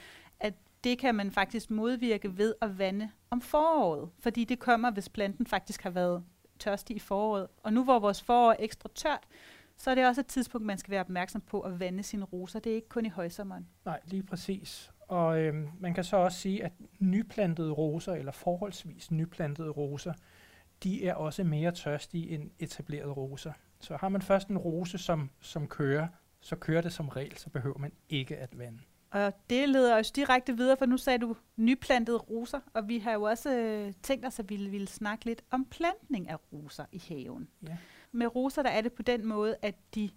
det 0.86 0.98
kan 0.98 1.14
man 1.14 1.30
faktisk 1.30 1.70
modvirke 1.70 2.38
ved 2.38 2.54
at 2.60 2.78
vande 2.78 3.10
om 3.30 3.40
foråret, 3.40 4.10
fordi 4.18 4.44
det 4.44 4.58
kommer, 4.58 4.90
hvis 4.90 5.08
planten 5.08 5.46
faktisk 5.46 5.82
har 5.82 5.90
været 5.90 6.24
tørstig 6.58 6.96
i 6.96 6.98
foråret. 6.98 7.46
Og 7.62 7.72
nu 7.72 7.84
hvor 7.84 7.98
vores 7.98 8.22
forår 8.22 8.52
er 8.52 8.56
ekstra 8.58 8.88
tørt, 8.94 9.24
så 9.76 9.90
er 9.90 9.94
det 9.94 10.06
også 10.06 10.20
et 10.20 10.26
tidspunkt, 10.26 10.66
man 10.66 10.78
skal 10.78 10.90
være 10.90 11.00
opmærksom 11.00 11.40
på 11.40 11.60
at 11.60 11.80
vande 11.80 12.02
sine 12.02 12.24
roser. 12.24 12.60
Det 12.60 12.70
er 12.72 12.74
ikke 12.74 12.88
kun 12.88 13.06
i 13.06 13.08
højsommeren. 13.08 13.68
Nej, 13.84 14.00
lige 14.04 14.22
præcis. 14.22 14.90
Og 15.00 15.40
øhm, 15.40 15.68
man 15.80 15.94
kan 15.94 16.04
så 16.04 16.16
også 16.16 16.38
sige, 16.38 16.64
at 16.64 16.72
nyplantede 16.98 17.72
roser, 17.72 18.12
eller 18.12 18.32
forholdsvis 18.32 19.10
nyplantede 19.10 19.70
roser, 19.70 20.12
de 20.82 21.08
er 21.08 21.14
også 21.14 21.44
mere 21.44 21.72
tørstige 21.72 22.28
end 22.28 22.50
etablerede 22.58 23.12
roser. 23.12 23.52
Så 23.80 23.96
har 23.96 24.08
man 24.08 24.22
først 24.22 24.48
en 24.48 24.58
rose, 24.58 24.98
som, 24.98 25.30
som 25.40 25.68
kører, 25.68 26.08
så 26.40 26.56
kører 26.56 26.80
det 26.80 26.92
som 26.92 27.08
regel, 27.08 27.36
så 27.36 27.50
behøver 27.50 27.78
man 27.78 27.92
ikke 28.08 28.36
at 28.36 28.58
vande. 28.58 28.78
Og 29.10 29.32
det 29.50 29.68
leder 29.68 29.98
os 29.98 30.10
direkte 30.10 30.56
videre, 30.56 30.76
for 30.76 30.86
nu 30.86 30.96
sagde 30.96 31.18
du 31.18 31.36
nyplantede 31.56 32.18
roser, 32.18 32.60
og 32.74 32.88
vi 32.88 32.98
har 32.98 33.12
jo 33.12 33.22
også 33.22 33.56
øh, 33.56 33.92
tænkt 34.02 34.26
os, 34.26 34.38
at 34.38 34.50
vi 34.50 34.56
ville 34.56 34.86
snakke 34.86 35.24
lidt 35.24 35.42
om 35.50 35.64
plantning 35.64 36.28
af 36.28 36.36
roser 36.52 36.84
i 36.92 37.02
haven. 37.08 37.48
Ja. 37.68 37.76
Med 38.12 38.34
roser, 38.36 38.62
der 38.62 38.70
er 38.70 38.80
det 38.80 38.92
på 38.92 39.02
den 39.02 39.26
måde, 39.26 39.56
at 39.62 39.74
de, 39.94 40.10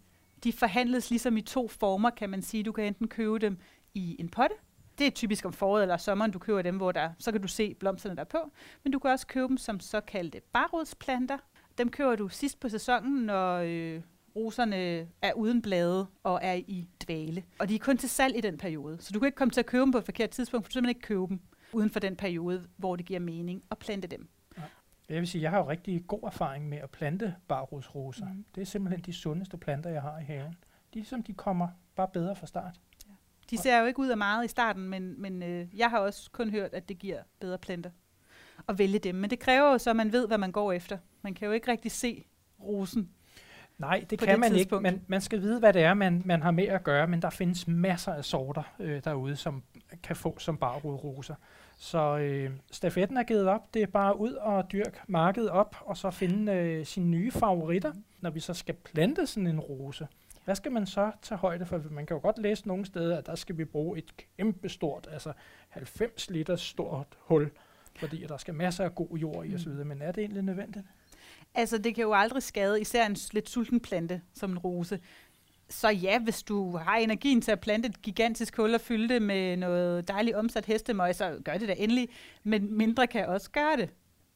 de 0.43 0.53
forhandles 0.53 1.09
ligesom 1.09 1.37
i 1.37 1.41
to 1.41 1.67
former, 1.67 2.09
kan 2.09 2.29
man 2.29 2.41
sige. 2.41 2.63
Du 2.63 2.71
kan 2.71 2.83
enten 2.83 3.07
købe 3.07 3.39
dem 3.39 3.57
i 3.93 4.15
en 4.19 4.29
potte, 4.29 4.55
det 4.99 5.07
er 5.07 5.11
typisk 5.11 5.45
om 5.45 5.53
foråret 5.53 5.81
eller 5.81 5.97
sommeren, 5.97 6.31
du 6.31 6.39
køber 6.39 6.61
dem, 6.61 6.77
hvor 6.77 6.91
der, 6.91 7.09
så 7.19 7.31
kan 7.31 7.41
du 7.41 7.47
se 7.47 7.73
blomsterne 7.73 8.15
der 8.15 8.21
er 8.21 8.25
på. 8.25 8.51
Men 8.83 8.93
du 8.93 8.99
kan 8.99 9.11
også 9.11 9.27
købe 9.27 9.47
dem 9.47 9.57
som 9.57 9.79
såkaldte 9.79 10.41
barrodsplanter. 10.53 11.37
Dem 11.77 11.89
køber 11.89 12.15
du 12.15 12.29
sidst 12.29 12.59
på 12.59 12.69
sæsonen, 12.69 13.25
når 13.25 13.57
øh, 13.57 14.01
roserne 14.39 15.07
er 15.21 15.33
uden 15.33 15.61
blade 15.61 16.07
og 16.23 16.39
er 16.43 16.53
i 16.53 16.87
dvale. 17.03 17.43
Og 17.59 17.69
de 17.69 17.75
er 17.75 17.79
kun 17.79 17.97
til 17.97 18.09
salg 18.09 18.37
i 18.37 18.41
den 18.41 18.57
periode. 18.57 18.97
Så 18.99 19.13
du 19.13 19.19
kan 19.19 19.25
ikke 19.25 19.35
komme 19.35 19.51
til 19.51 19.59
at 19.59 19.65
købe 19.65 19.81
dem 19.81 19.91
på 19.91 19.97
et 19.97 20.05
forkert 20.05 20.29
tidspunkt, 20.29 20.65
for 20.65 20.69
du 20.69 20.73
simpelthen 20.73 20.95
ikke 20.97 21.07
købe 21.07 21.27
dem 21.27 21.39
uden 21.73 21.89
for 21.89 21.99
den 21.99 22.15
periode, 22.15 22.67
hvor 22.77 22.95
det 22.95 23.05
giver 23.05 23.19
mening 23.19 23.63
at 23.71 23.77
plante 23.77 24.07
dem. 24.07 24.29
Jeg 25.09 25.19
vil 25.19 25.27
sige, 25.27 25.41
jeg 25.41 25.51
har 25.51 25.57
jo 25.57 25.69
rigtig 25.69 26.07
god 26.07 26.19
erfaring 26.23 26.69
med 26.69 26.77
at 26.77 26.89
plante 26.89 27.35
barrodsroser. 27.47 28.25
Mhm. 28.25 28.35
Mm. 28.35 28.45
Det 28.55 28.61
er 28.61 28.65
simpelthen 28.65 29.01
de 29.05 29.13
sundeste 29.13 29.57
planter, 29.57 29.89
jeg 29.89 30.01
har 30.01 30.19
i 30.19 30.23
haven. 30.23 30.55
De, 30.93 31.05
som 31.05 31.23
de 31.23 31.33
kommer 31.33 31.67
bare 31.95 32.07
bedre 32.13 32.35
fra 32.35 32.47
start. 32.47 32.79
De 33.49 33.57
ser 33.57 33.79
jo 33.79 33.85
ikke 33.85 33.99
ud 33.99 34.07
af 34.07 34.17
meget 34.17 34.45
i 34.45 34.47
starten, 34.47 34.89
men, 34.89 35.21
men 35.21 35.43
øh, 35.43 35.67
jeg 35.79 35.89
har 35.89 35.99
også 35.99 36.31
kun 36.31 36.49
hørt, 36.49 36.73
at 36.73 36.89
det 36.89 36.99
giver 36.99 37.19
bedre 37.39 37.57
planter 37.57 37.89
at 38.67 38.79
vælge 38.79 38.99
dem. 38.99 39.15
Men 39.15 39.29
det 39.29 39.39
kræver 39.39 39.71
jo 39.71 39.77
så, 39.77 39.89
at 39.89 39.95
man 39.95 40.11
ved, 40.11 40.27
hvad 40.27 40.37
man 40.37 40.51
går 40.51 40.71
efter. 40.71 40.97
Man 41.21 41.33
kan 41.33 41.45
jo 41.45 41.51
ikke 41.51 41.71
rigtig 41.71 41.91
se 41.91 42.25
rosen. 42.63 43.09
Nej, 43.79 44.05
det 44.09 44.19
kan 44.19 44.27
det 44.27 44.39
man 44.39 44.51
tidspunkt. 44.51 44.87
ikke. 44.87 44.97
Man, 44.97 45.05
man 45.07 45.21
skal 45.21 45.41
vide, 45.41 45.59
hvad 45.59 45.73
det 45.73 45.83
er, 45.83 45.93
man, 45.93 46.21
man 46.25 46.41
har 46.41 46.51
med 46.51 46.67
at 46.67 46.83
gøre, 46.83 47.07
men 47.07 47.21
der 47.21 47.29
findes 47.29 47.67
masser 47.67 48.13
af 48.13 48.25
sorter 48.25 48.63
øh, 48.79 49.01
derude, 49.03 49.35
som 49.35 49.63
kan 50.03 50.15
få 50.15 50.39
som 50.39 50.57
barrodroser. 50.57 51.35
Så 51.77 52.17
øh, 52.17 52.51
stafetten 52.71 53.17
er 53.17 53.23
givet 53.23 53.47
op. 53.47 53.73
Det 53.73 53.81
er 53.81 53.87
bare 53.87 54.19
ud 54.19 54.33
og 54.33 54.71
dyrke 54.71 54.99
markedet 55.07 55.49
op, 55.49 55.75
og 55.81 55.97
så 55.97 56.11
finde 56.11 56.51
øh, 56.53 56.85
sine 56.85 57.05
nye 57.05 57.31
favoritter. 57.31 57.93
Når 58.21 58.29
vi 58.29 58.39
så 58.39 58.53
skal 58.53 58.75
plante 58.75 59.27
sådan 59.27 59.47
en 59.47 59.59
rose, 59.59 60.07
hvad 60.45 60.55
skal 60.55 60.71
man 60.71 60.85
så 60.85 61.11
tage 61.21 61.37
højde 61.37 61.65
for? 61.65 61.81
Man 61.91 62.05
kan 62.05 62.15
jo 62.15 62.21
godt 62.21 62.37
læse 62.37 62.67
nogle 62.67 62.85
steder, 62.85 63.17
at 63.17 63.25
der 63.25 63.35
skal 63.35 63.57
vi 63.57 63.65
bruge 63.65 63.97
et 63.97 64.13
kæmpe 64.37 64.69
stort, 64.69 65.07
altså 65.11 65.33
90 65.69 66.29
liter 66.29 66.55
stort 66.55 67.07
hul, 67.19 67.51
fordi 67.95 68.25
der 68.27 68.37
skal 68.37 68.53
masser 68.53 68.83
af 68.83 68.95
god 68.95 69.17
jord 69.17 69.45
i 69.45 69.55
osv. 69.55 69.71
Men 69.71 70.01
er 70.01 70.11
det 70.11 70.21
egentlig 70.21 70.43
nødvendigt? 70.43 70.85
Altså, 71.55 71.77
det 71.77 71.95
kan 71.95 72.01
jo 72.01 72.13
aldrig 72.13 72.43
skade, 72.43 72.81
især 72.81 73.05
en 73.05 73.17
lidt 73.31 73.49
sulten 73.49 73.79
plante 73.79 74.21
som 74.33 74.51
en 74.51 74.57
rose. 74.57 74.99
Så 75.69 75.89
ja, 75.89 76.19
hvis 76.19 76.43
du 76.43 76.77
har 76.77 76.95
energien 76.95 77.41
til 77.41 77.51
at 77.51 77.59
plante 77.59 77.89
et 77.89 78.01
gigantisk 78.01 78.57
hul 78.57 78.73
og 78.73 78.81
fylde 78.81 79.13
det 79.13 79.21
med 79.21 79.57
noget 79.57 80.07
dejligt 80.07 80.35
omsat 80.35 80.65
hestemøg, 80.65 81.15
så 81.15 81.41
gør 81.45 81.57
det 81.57 81.67
da 81.67 81.75
endelig. 81.77 82.09
Men 82.43 82.77
mindre 82.77 83.07
kan 83.07 83.25
også 83.25 83.51
gøre 83.51 83.77
det, 83.77 83.89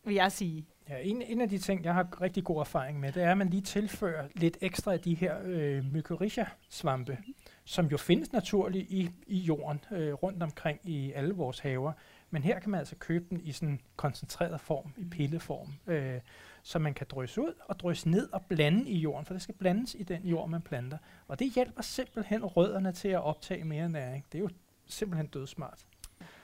vil 0.06 0.16
jeg 0.16 0.32
sige. 0.32 0.66
Ja, 0.90 0.98
en, 1.02 1.22
en 1.22 1.42
af 1.42 1.50
de 1.50 1.58
ting, 1.58 1.86
jeg 1.86 1.94
har 1.94 2.22
rigtig 2.22 2.44
god 2.44 2.60
erfaring 2.60 3.00
med, 3.00 3.12
det 3.12 3.24
er, 3.24 3.32
at 3.32 3.38
man 3.38 3.50
lige 3.50 3.62
tilfører 3.62 4.28
lidt 4.36 4.58
ekstra 4.62 4.94
af 4.94 5.00
de 5.00 5.14
her 5.14 5.36
øh, 5.44 5.94
mycorrhiza-svampe, 5.94 7.18
som 7.66 7.86
jo 7.86 7.98
findes 7.98 8.34
naturligt 8.34 8.92
i, 8.92 9.10
i 9.28 9.38
jorden 9.38 9.80
øh, 9.92 10.14
rundt 10.14 10.44
omkring 10.44 10.80
i 10.84 11.12
alle 11.12 11.34
vores 11.34 11.60
haver. 11.60 11.92
Men 12.30 12.44
her 12.44 12.60
kan 12.60 12.72
man 12.72 12.80
altså 12.80 12.96
købe 12.96 13.26
den 13.30 13.42
i 13.44 13.52
sådan 13.52 13.80
koncentreret 13.96 14.62
form, 14.62 14.94
i 14.98 15.06
pilleform, 15.06 15.74
øh, 15.88 16.20
så 16.64 16.80
man 16.80 16.94
kan 16.94 17.08
drysse 17.10 17.42
ud 17.42 17.54
og 17.66 17.80
drysse 17.80 18.10
ned 18.10 18.30
og 18.32 18.46
blande 18.50 18.90
i 18.90 18.98
jorden, 18.98 19.26
for 19.26 19.34
det 19.34 19.42
skal 19.42 19.56
blandes 19.56 19.96
i 20.00 20.04
den 20.04 20.22
jord, 20.24 20.50
man 20.50 20.62
planter. 20.62 20.98
Og 21.28 21.40
det 21.40 21.52
hjælper 21.52 21.82
simpelthen 21.82 22.46
rødderne 22.46 22.92
til 22.92 23.08
at 23.08 23.24
optage 23.24 23.64
mere 23.64 23.90
næring. 23.90 24.26
Det 24.32 24.38
er 24.38 24.42
jo 24.42 24.50
simpelthen 24.86 25.28
dødsmart. 25.28 25.86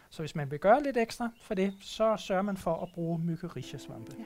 Så 0.10 0.22
hvis 0.22 0.36
man 0.36 0.52
vil 0.52 0.60
gøre 0.60 0.84
lidt 0.84 0.98
ekstra 0.98 1.30
for 1.42 1.54
det, 1.54 1.74
så 1.82 2.18
sørger 2.18 2.42
man 2.42 2.58
for 2.58 2.76
at 2.76 2.90
bruge 2.94 3.20
mycorrhiza-svampe. 3.20 4.16
Ja. 4.20 4.24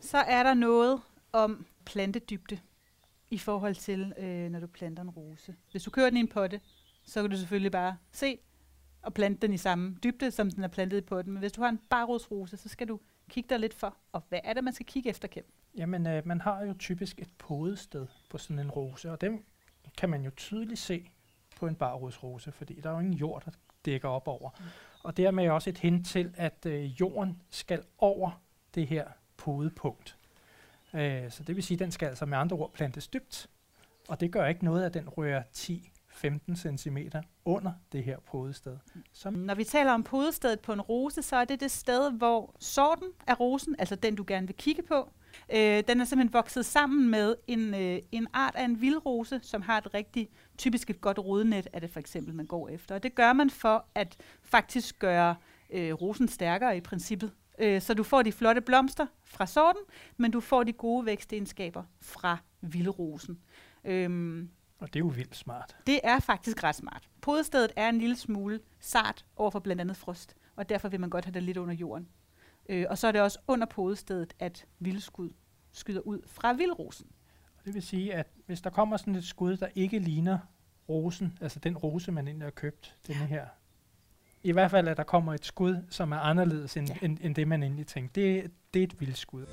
Så 0.00 0.18
er 0.18 0.42
der 0.42 0.54
noget 0.54 1.00
om 1.32 1.66
plantedybde 1.84 2.58
i 3.30 3.38
forhold 3.38 3.74
til, 3.74 4.12
øh, 4.18 4.50
når 4.50 4.60
du 4.60 4.66
planter 4.66 5.02
en 5.02 5.10
rose. 5.10 5.54
Hvis 5.70 5.82
du 5.82 5.90
kører 5.90 6.10
den 6.10 6.16
i 6.16 6.20
en 6.20 6.28
potte, 6.28 6.60
så 7.04 7.22
kan 7.22 7.30
du 7.30 7.36
selvfølgelig 7.36 7.72
bare 7.72 7.96
se 8.12 8.38
og 9.02 9.14
plante 9.14 9.46
den 9.46 9.54
i 9.54 9.58
samme 9.58 9.96
dybde, 10.04 10.30
som 10.30 10.50
den 10.50 10.64
er 10.64 10.68
plantet 10.68 10.98
i 10.98 11.00
potten. 11.00 11.32
Men 11.32 11.40
hvis 11.40 11.52
du 11.52 11.62
har 11.62 11.68
en 11.68 11.80
barrodsrose, 11.90 12.56
så 12.56 12.68
skal 12.68 12.88
du 12.88 13.00
kigge 13.30 13.48
dig 13.48 13.58
lidt 13.58 13.74
for, 13.74 13.96
og 14.12 14.22
hvad 14.28 14.40
er 14.44 14.52
det, 14.52 14.64
man 14.64 14.72
skal 14.72 14.86
kigge 14.86 15.10
efter, 15.10 15.28
Kim? 15.28 15.44
Jamen, 15.76 16.06
øh, 16.06 16.26
man 16.26 16.40
har 16.40 16.64
jo 16.64 16.74
typisk 16.78 17.20
et 17.20 17.28
podested 17.38 18.06
på 18.30 18.38
sådan 18.38 18.58
en 18.58 18.70
rose, 18.70 19.10
og 19.10 19.20
dem 19.20 19.44
kan 19.96 20.08
man 20.08 20.24
jo 20.24 20.30
tydeligt 20.36 20.80
se 20.80 21.10
på 21.56 21.66
en 21.66 21.74
barrodsrose, 21.74 22.52
fordi 22.52 22.80
der 22.80 22.88
er 22.90 22.94
jo 22.94 23.00
ingen 23.00 23.14
jord, 23.14 23.44
der 23.44 23.50
dækker 23.84 24.08
op 24.08 24.28
over. 24.28 24.50
Mm. 24.58 24.64
Og 25.02 25.16
dermed 25.16 25.48
også 25.48 25.70
et 25.70 25.78
hint 25.78 26.06
til, 26.06 26.34
at 26.36 26.66
øh, 26.66 27.00
jorden 27.00 27.42
skal 27.50 27.82
over 27.98 28.42
det 28.74 28.86
her 28.86 29.06
podepunkt. 29.36 30.18
Øh, 30.94 31.30
så 31.30 31.42
det 31.42 31.56
vil 31.56 31.64
sige, 31.64 31.76
at 31.76 31.80
den 31.80 31.90
skal 31.90 32.06
altså 32.06 32.26
med 32.26 32.38
andre 32.38 32.56
ord 32.56 32.72
plantes 32.72 33.08
dybt, 33.08 33.50
og 34.08 34.20
det 34.20 34.32
gør 34.32 34.46
ikke 34.46 34.64
noget, 34.64 34.84
at 34.84 34.94
den 34.94 35.08
rører 35.08 35.42
15 36.12 36.56
cm 36.56 36.98
under 37.44 37.72
det 37.92 38.04
her 38.04 38.18
podested. 38.30 38.76
Som 39.12 39.34
mm. 39.34 39.40
Når 39.40 39.54
vi 39.54 39.64
taler 39.64 39.92
om 39.92 40.02
podestedet 40.02 40.60
på 40.60 40.72
en 40.72 40.80
rose, 40.80 41.22
så 41.22 41.36
er 41.36 41.44
det 41.44 41.60
det 41.60 41.70
sted, 41.70 42.12
hvor 42.12 42.56
sorten 42.60 43.08
af 43.26 43.40
rosen, 43.40 43.76
altså 43.78 43.94
den 43.94 44.14
du 44.14 44.24
gerne 44.26 44.46
vil 44.46 44.56
kigge 44.56 44.82
på, 44.82 45.12
øh, 45.52 45.82
den 45.88 46.00
er 46.00 46.04
simpelthen 46.04 46.32
vokset 46.32 46.66
sammen 46.66 47.10
med 47.10 47.34
en, 47.46 47.74
øh, 47.74 47.98
en 48.12 48.26
art 48.32 48.54
af 48.56 48.64
en 48.64 48.80
vildrose, 48.80 49.40
som 49.42 49.62
har 49.62 49.78
et 49.78 49.94
rigtig 49.94 50.28
typisk 50.58 50.90
et 50.90 51.00
godt 51.00 51.18
rodnet, 51.18 51.68
er 51.72 51.80
det 51.80 51.90
for 51.90 52.00
eksempel, 52.00 52.34
man 52.34 52.46
går 52.46 52.68
efter. 52.68 52.94
Og 52.94 53.02
det 53.02 53.14
gør 53.14 53.32
man 53.32 53.50
for 53.50 53.86
at 53.94 54.16
faktisk 54.42 54.98
gøre 54.98 55.34
øh, 55.70 55.92
rosen 55.92 56.28
stærkere 56.28 56.76
i 56.76 56.80
princippet. 56.80 57.32
Øh, 57.58 57.82
så 57.82 57.94
du 57.94 58.02
får 58.02 58.22
de 58.22 58.32
flotte 58.32 58.60
blomster 58.60 59.06
fra 59.24 59.46
sorten, 59.46 59.82
men 60.16 60.30
du 60.30 60.40
får 60.40 60.64
de 60.64 60.72
gode 60.72 61.06
vækstegenskaber 61.06 61.82
fra 62.00 62.38
vildrosen. 62.60 63.38
Øhm, 63.84 64.50
og 64.82 64.88
det 64.88 65.00
er 65.00 65.04
jo 65.04 65.12
vildt 65.16 65.36
smart. 65.36 65.76
det 65.86 66.00
er 66.04 66.20
faktisk 66.20 66.64
ret 66.64 66.74
smart. 66.74 67.08
Podestedet 67.20 67.72
er 67.76 67.88
en 67.88 67.98
lille 67.98 68.16
smule 68.16 68.60
sart 68.80 69.24
over 69.36 69.50
for 69.50 69.58
blandt 69.58 69.80
andet 69.80 69.96
frost, 69.96 70.36
og 70.56 70.68
derfor 70.68 70.88
vil 70.88 71.00
man 71.00 71.10
godt 71.10 71.24
have 71.24 71.34
det 71.34 71.42
lidt 71.42 71.56
under 71.56 71.74
jorden. 71.74 72.08
Øh, 72.68 72.86
og 72.90 72.98
så 72.98 73.06
er 73.06 73.12
det 73.12 73.20
også 73.20 73.38
under 73.46 73.66
podestedet, 73.66 74.34
at 74.38 74.66
vildskud 74.78 75.30
skyder 75.72 76.00
ud 76.00 76.20
fra 76.26 76.52
vildrosen. 76.52 77.06
Og 77.58 77.64
det 77.64 77.74
vil 77.74 77.82
sige, 77.82 78.14
at 78.14 78.26
hvis 78.46 78.60
der 78.60 78.70
kommer 78.70 78.96
sådan 78.96 79.14
et 79.14 79.24
skud, 79.24 79.56
der 79.56 79.68
ikke 79.74 79.98
ligner 79.98 80.38
rosen, 80.88 81.38
altså 81.40 81.58
den 81.58 81.76
rose, 81.76 82.12
man 82.12 82.28
egentlig 82.28 82.46
har 82.46 82.50
købt, 82.50 82.96
denne 83.06 83.26
her, 83.26 83.46
i 84.42 84.52
hvert 84.52 84.70
fald, 84.70 84.88
at 84.88 84.96
der 84.96 85.02
kommer 85.02 85.34
et 85.34 85.44
skud, 85.44 85.76
som 85.90 86.12
er 86.12 86.18
anderledes 86.18 86.76
end, 86.76 86.88
ja. 86.88 86.96
end, 87.02 87.18
end 87.20 87.34
det, 87.34 87.48
man 87.48 87.62
egentlig 87.62 87.86
tænkte. 87.86 88.20
Det, 88.20 88.50
det 88.74 88.80
er 88.80 88.84
et 88.84 89.00
vildskud. 89.00 89.46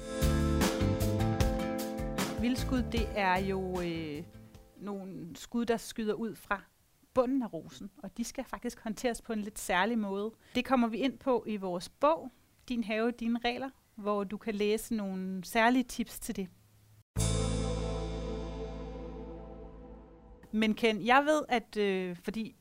Vildskud, 2.42 2.84
det 2.92 3.08
er 3.16 3.38
jo 3.38 3.82
øh, 3.82 4.24
nogle 4.82 5.36
skud, 5.36 5.66
der 5.66 5.78
skyder 5.78 6.14
ud 6.14 6.36
fra 6.36 6.62
bunden 7.14 7.44
af 7.44 7.54
rosen, 7.54 7.90
og 7.98 8.18
de 8.18 8.24
skal 8.24 8.44
faktisk 8.44 8.80
håndteres 8.80 9.22
på 9.22 9.34
en 9.34 9.42
lidt 9.42 9.60
særlig 9.60 10.00
måde. 10.00 10.32
Det 10.56 10.66
kommer 10.66 10.88
vi 10.88 10.98
ind 10.98 11.18
på 11.18 11.44
i 11.48 11.58
vores 11.58 11.90
bog, 11.90 12.32
Din 12.70 12.84
have, 12.84 13.12
dine 13.12 13.40
regler, 13.46 13.70
hvor 13.96 14.24
du 14.24 14.38
kan 14.38 14.56
læse 14.56 14.96
nogle 14.96 15.44
særlige 15.44 15.84
tips 15.84 16.20
til 16.20 16.36
det. 16.36 16.48
Men 20.52 20.74
Ken, 20.74 21.06
jeg 21.06 21.26
ved, 21.26 21.42
at 21.50 21.78
øh, 21.78 22.16
fordi 22.24 22.56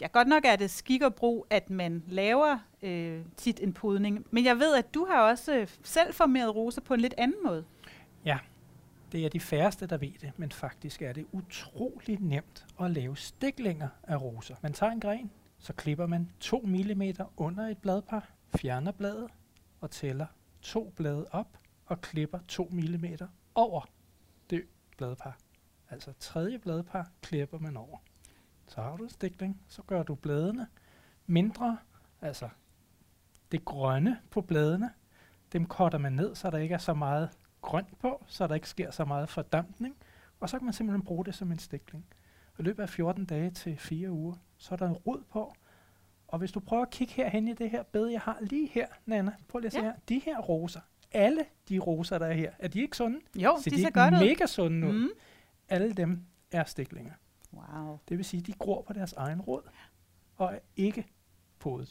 ja, 0.00 0.06
godt 0.06 0.28
nok 0.28 0.44
er 0.44 0.56
det 0.56 0.70
skik 0.70 1.02
og 1.02 1.14
brug, 1.14 1.46
at 1.50 1.70
man 1.70 2.04
laver 2.08 2.58
øh, 2.82 3.24
tit 3.36 3.60
en 3.62 3.72
podning, 3.72 4.26
men 4.30 4.44
jeg 4.44 4.58
ved, 4.58 4.74
at 4.74 4.94
du 4.94 5.04
har 5.04 5.20
også 5.22 5.56
øh, 5.56 5.68
selv 5.82 6.14
formeret 6.14 6.54
roser 6.54 6.80
på 6.80 6.94
en 6.94 7.00
lidt 7.00 7.14
anden 7.18 7.36
måde. 7.44 7.64
Ja, 8.24 8.38
det 9.12 9.24
er 9.24 9.28
de 9.28 9.40
færreste, 9.40 9.86
der 9.86 9.96
ved 9.96 10.12
det, 10.20 10.38
men 10.38 10.52
faktisk 10.52 11.02
er 11.02 11.12
det 11.12 11.26
utrolig 11.32 12.20
nemt 12.20 12.66
at 12.80 12.90
lave 12.90 13.16
stiklinger 13.16 13.88
af 14.02 14.22
roser. 14.22 14.56
Man 14.62 14.72
tager 14.72 14.92
en 14.92 15.00
gren, 15.00 15.30
så 15.58 15.72
klipper 15.72 16.06
man 16.06 16.30
2 16.40 16.60
mm 16.60 17.02
under 17.36 17.66
et 17.66 17.78
bladpar, 17.78 18.30
fjerner 18.56 18.92
bladet 18.92 19.30
og 19.80 19.90
tæller 19.90 20.26
to 20.62 20.92
blade 20.96 21.26
op 21.30 21.58
og 21.86 22.00
klipper 22.00 22.38
2 22.48 22.68
mm 22.72 23.04
over 23.54 23.88
det 24.50 24.64
bladpar. 24.96 25.38
Altså 25.90 26.12
tredje 26.20 26.58
bladpar 26.58 27.10
klipper 27.22 27.58
man 27.58 27.76
over. 27.76 27.98
Så 28.66 28.80
har 28.80 28.96
du 28.96 29.02
en 29.02 29.10
stikling, 29.10 29.60
så 29.68 29.82
gør 29.82 30.02
du 30.02 30.14
bladene 30.14 30.66
mindre, 31.26 31.78
altså 32.20 32.48
det 33.52 33.64
grønne 33.64 34.20
på 34.30 34.40
bladene, 34.40 34.90
dem 35.52 35.66
korter 35.66 35.98
man 35.98 36.12
ned, 36.12 36.34
så 36.34 36.50
der 36.50 36.58
ikke 36.58 36.74
er 36.74 36.78
så 36.78 36.94
meget 36.94 37.30
grønt 37.66 37.98
på, 37.98 38.24
så 38.26 38.46
der 38.46 38.54
ikke 38.54 38.68
sker 38.68 38.90
så 38.90 39.04
meget 39.04 39.28
fordampning, 39.28 39.94
og 40.40 40.48
så 40.48 40.58
kan 40.58 40.64
man 40.64 40.74
simpelthen 40.74 41.02
bruge 41.04 41.24
det 41.24 41.34
som 41.34 41.52
en 41.52 41.58
stikling. 41.58 42.04
I 42.58 42.62
løbet 42.62 42.82
af 42.82 42.88
14 42.88 43.24
dage 43.24 43.50
til 43.50 43.76
4 43.78 44.10
uger, 44.10 44.34
så 44.58 44.74
er 44.74 44.76
der 44.76 44.86
en 44.88 44.92
rod 44.96 45.22
på. 45.32 45.54
Og 46.28 46.38
hvis 46.38 46.52
du 46.52 46.60
prøver 46.60 46.82
at 46.82 46.90
kigge 46.90 47.12
herhen 47.14 47.48
i 47.48 47.52
det 47.52 47.70
her 47.70 47.82
bed, 47.82 48.06
jeg 48.06 48.20
har 48.20 48.38
lige 48.40 48.68
her, 48.68 48.86
Nana, 49.06 49.32
prøv 49.48 49.58
lige 49.58 49.66
at 49.66 49.72
se 49.72 49.78
Ja. 49.78 49.84
her. 49.84 49.92
De 50.08 50.18
her 50.18 50.38
roser, 50.38 50.80
alle 51.12 51.44
de 51.68 51.78
roser, 51.78 52.18
der 52.18 52.26
er 52.26 52.32
her, 52.32 52.50
er 52.58 52.68
de 52.68 52.80
ikke 52.80 52.96
sunde? 52.96 53.20
Jo, 53.36 53.56
Ser 53.62 53.70
de 53.70 53.76
de 53.76 53.82
ser 53.82 53.90
godt 53.90 54.14
ud. 54.14 54.18
mega 54.20 54.46
sunde 54.46 54.88
ud? 54.88 54.92
Mm. 54.92 55.08
Alle 55.68 55.92
dem 55.92 56.22
er 56.52 56.64
stiklinger. 56.64 57.12
Wow. 57.52 57.98
Det 58.08 58.16
vil 58.16 58.24
sige, 58.24 58.40
at 58.40 58.46
de 58.46 58.52
gror 58.52 58.82
på 58.82 58.92
deres 58.92 59.12
egen 59.12 59.40
rod, 59.40 59.62
og 60.36 60.54
er 60.54 60.58
ikke 60.76 61.06
podet. 61.58 61.88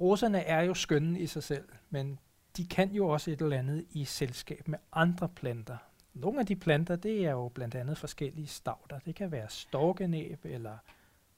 Roserne 0.00 0.40
er 0.44 0.60
jo 0.60 0.74
skønne 0.74 1.20
i 1.20 1.26
sig 1.26 1.42
selv, 1.42 1.68
men 1.90 2.18
de 2.56 2.66
kan 2.66 2.90
jo 2.92 3.08
også 3.08 3.30
et 3.30 3.40
eller 3.40 3.58
andet 3.58 3.86
i 3.90 4.04
selskab 4.04 4.68
med 4.68 4.78
andre 4.92 5.28
planter. 5.28 5.76
Nogle 6.14 6.40
af 6.40 6.46
de 6.46 6.56
planter, 6.56 6.96
det 6.96 7.26
er 7.26 7.30
jo 7.30 7.48
blandt 7.48 7.74
andet 7.74 7.98
forskellige 7.98 8.46
stavter. 8.46 8.98
Det 8.98 9.14
kan 9.14 9.32
være 9.32 9.48
storkenæb 9.48 10.44
eller 10.44 10.76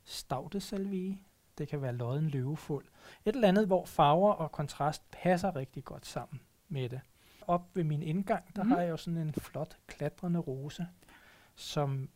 stavtesalvie. 0.04 1.18
Det 1.58 1.68
kan 1.68 1.82
være 1.82 1.92
lodden 1.92 2.28
løvefuld. 2.28 2.84
Et 3.24 3.34
eller 3.34 3.48
andet, 3.48 3.66
hvor 3.66 3.84
farver 3.84 4.32
og 4.32 4.52
kontrast 4.52 5.10
passer 5.10 5.56
rigtig 5.56 5.84
godt 5.84 6.06
sammen 6.06 6.40
med 6.68 6.88
det. 6.88 7.00
Op 7.46 7.70
ved 7.74 7.84
min 7.84 8.02
indgang, 8.02 8.56
der 8.56 8.62
mm. 8.62 8.70
har 8.70 8.80
jeg 8.80 8.90
jo 8.90 8.96
sådan 8.96 9.16
en 9.16 9.34
flot 9.34 9.76
klatrende 9.86 10.38
rose, 10.38 10.86
som 11.54 12.08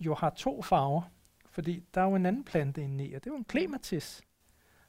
jo 0.00 0.14
har 0.14 0.30
to 0.30 0.62
farver. 0.62 1.02
Fordi 1.50 1.84
der 1.94 2.00
er 2.00 2.04
jo 2.04 2.14
en 2.14 2.26
anden 2.26 2.44
plante 2.44 2.82
inde 2.82 3.06
i, 3.06 3.14
og 3.14 3.24
det 3.24 3.30
er 3.30 3.34
jo 3.34 3.38
en 3.38 3.44
klematis. 3.44 4.22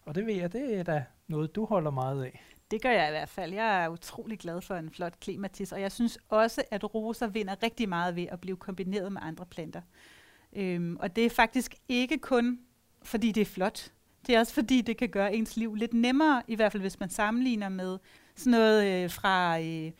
Og 0.05 0.15
det 0.15 0.25
ved 0.25 0.33
jeg, 0.33 0.53
det 0.53 0.75
er 0.79 0.83
da 0.83 1.03
noget, 1.27 1.55
du 1.55 1.65
holder 1.65 1.91
meget 1.91 2.23
af. 2.23 2.43
Det 2.71 2.81
gør 2.81 2.91
jeg 2.91 3.07
i 3.07 3.11
hvert 3.11 3.29
fald. 3.29 3.53
Jeg 3.53 3.83
er 3.83 3.89
utrolig 3.89 4.39
glad 4.39 4.61
for 4.61 4.75
en 4.75 4.89
flot 4.89 5.19
klematis, 5.19 5.71
og 5.71 5.81
jeg 5.81 5.91
synes 5.91 6.19
også, 6.29 6.63
at 6.71 6.95
roser 6.95 7.27
vinder 7.27 7.63
rigtig 7.63 7.89
meget 7.89 8.15
ved 8.15 8.27
at 8.31 8.41
blive 8.41 8.57
kombineret 8.57 9.11
med 9.11 9.21
andre 9.23 9.45
planter. 9.45 9.81
Øhm, 10.53 10.97
og 10.99 11.15
det 11.15 11.25
er 11.25 11.29
faktisk 11.29 11.75
ikke 11.89 12.17
kun, 12.17 12.59
fordi 13.03 13.31
det 13.31 13.41
er 13.41 13.45
flot. 13.45 13.91
Det 14.27 14.35
er 14.35 14.39
også 14.39 14.53
fordi, 14.53 14.81
det 14.81 14.97
kan 14.97 15.09
gøre 15.09 15.35
ens 15.35 15.57
liv 15.57 15.75
lidt 15.75 15.93
nemmere, 15.93 16.43
i 16.47 16.55
hvert 16.55 16.71
fald 16.71 16.83
hvis 16.83 16.99
man 16.99 17.09
sammenligner 17.09 17.69
med 17.69 17.97
sådan 18.35 18.51
noget 18.51 19.03
øh, 19.03 19.09
fra 19.09 19.59
øh, 19.59 19.91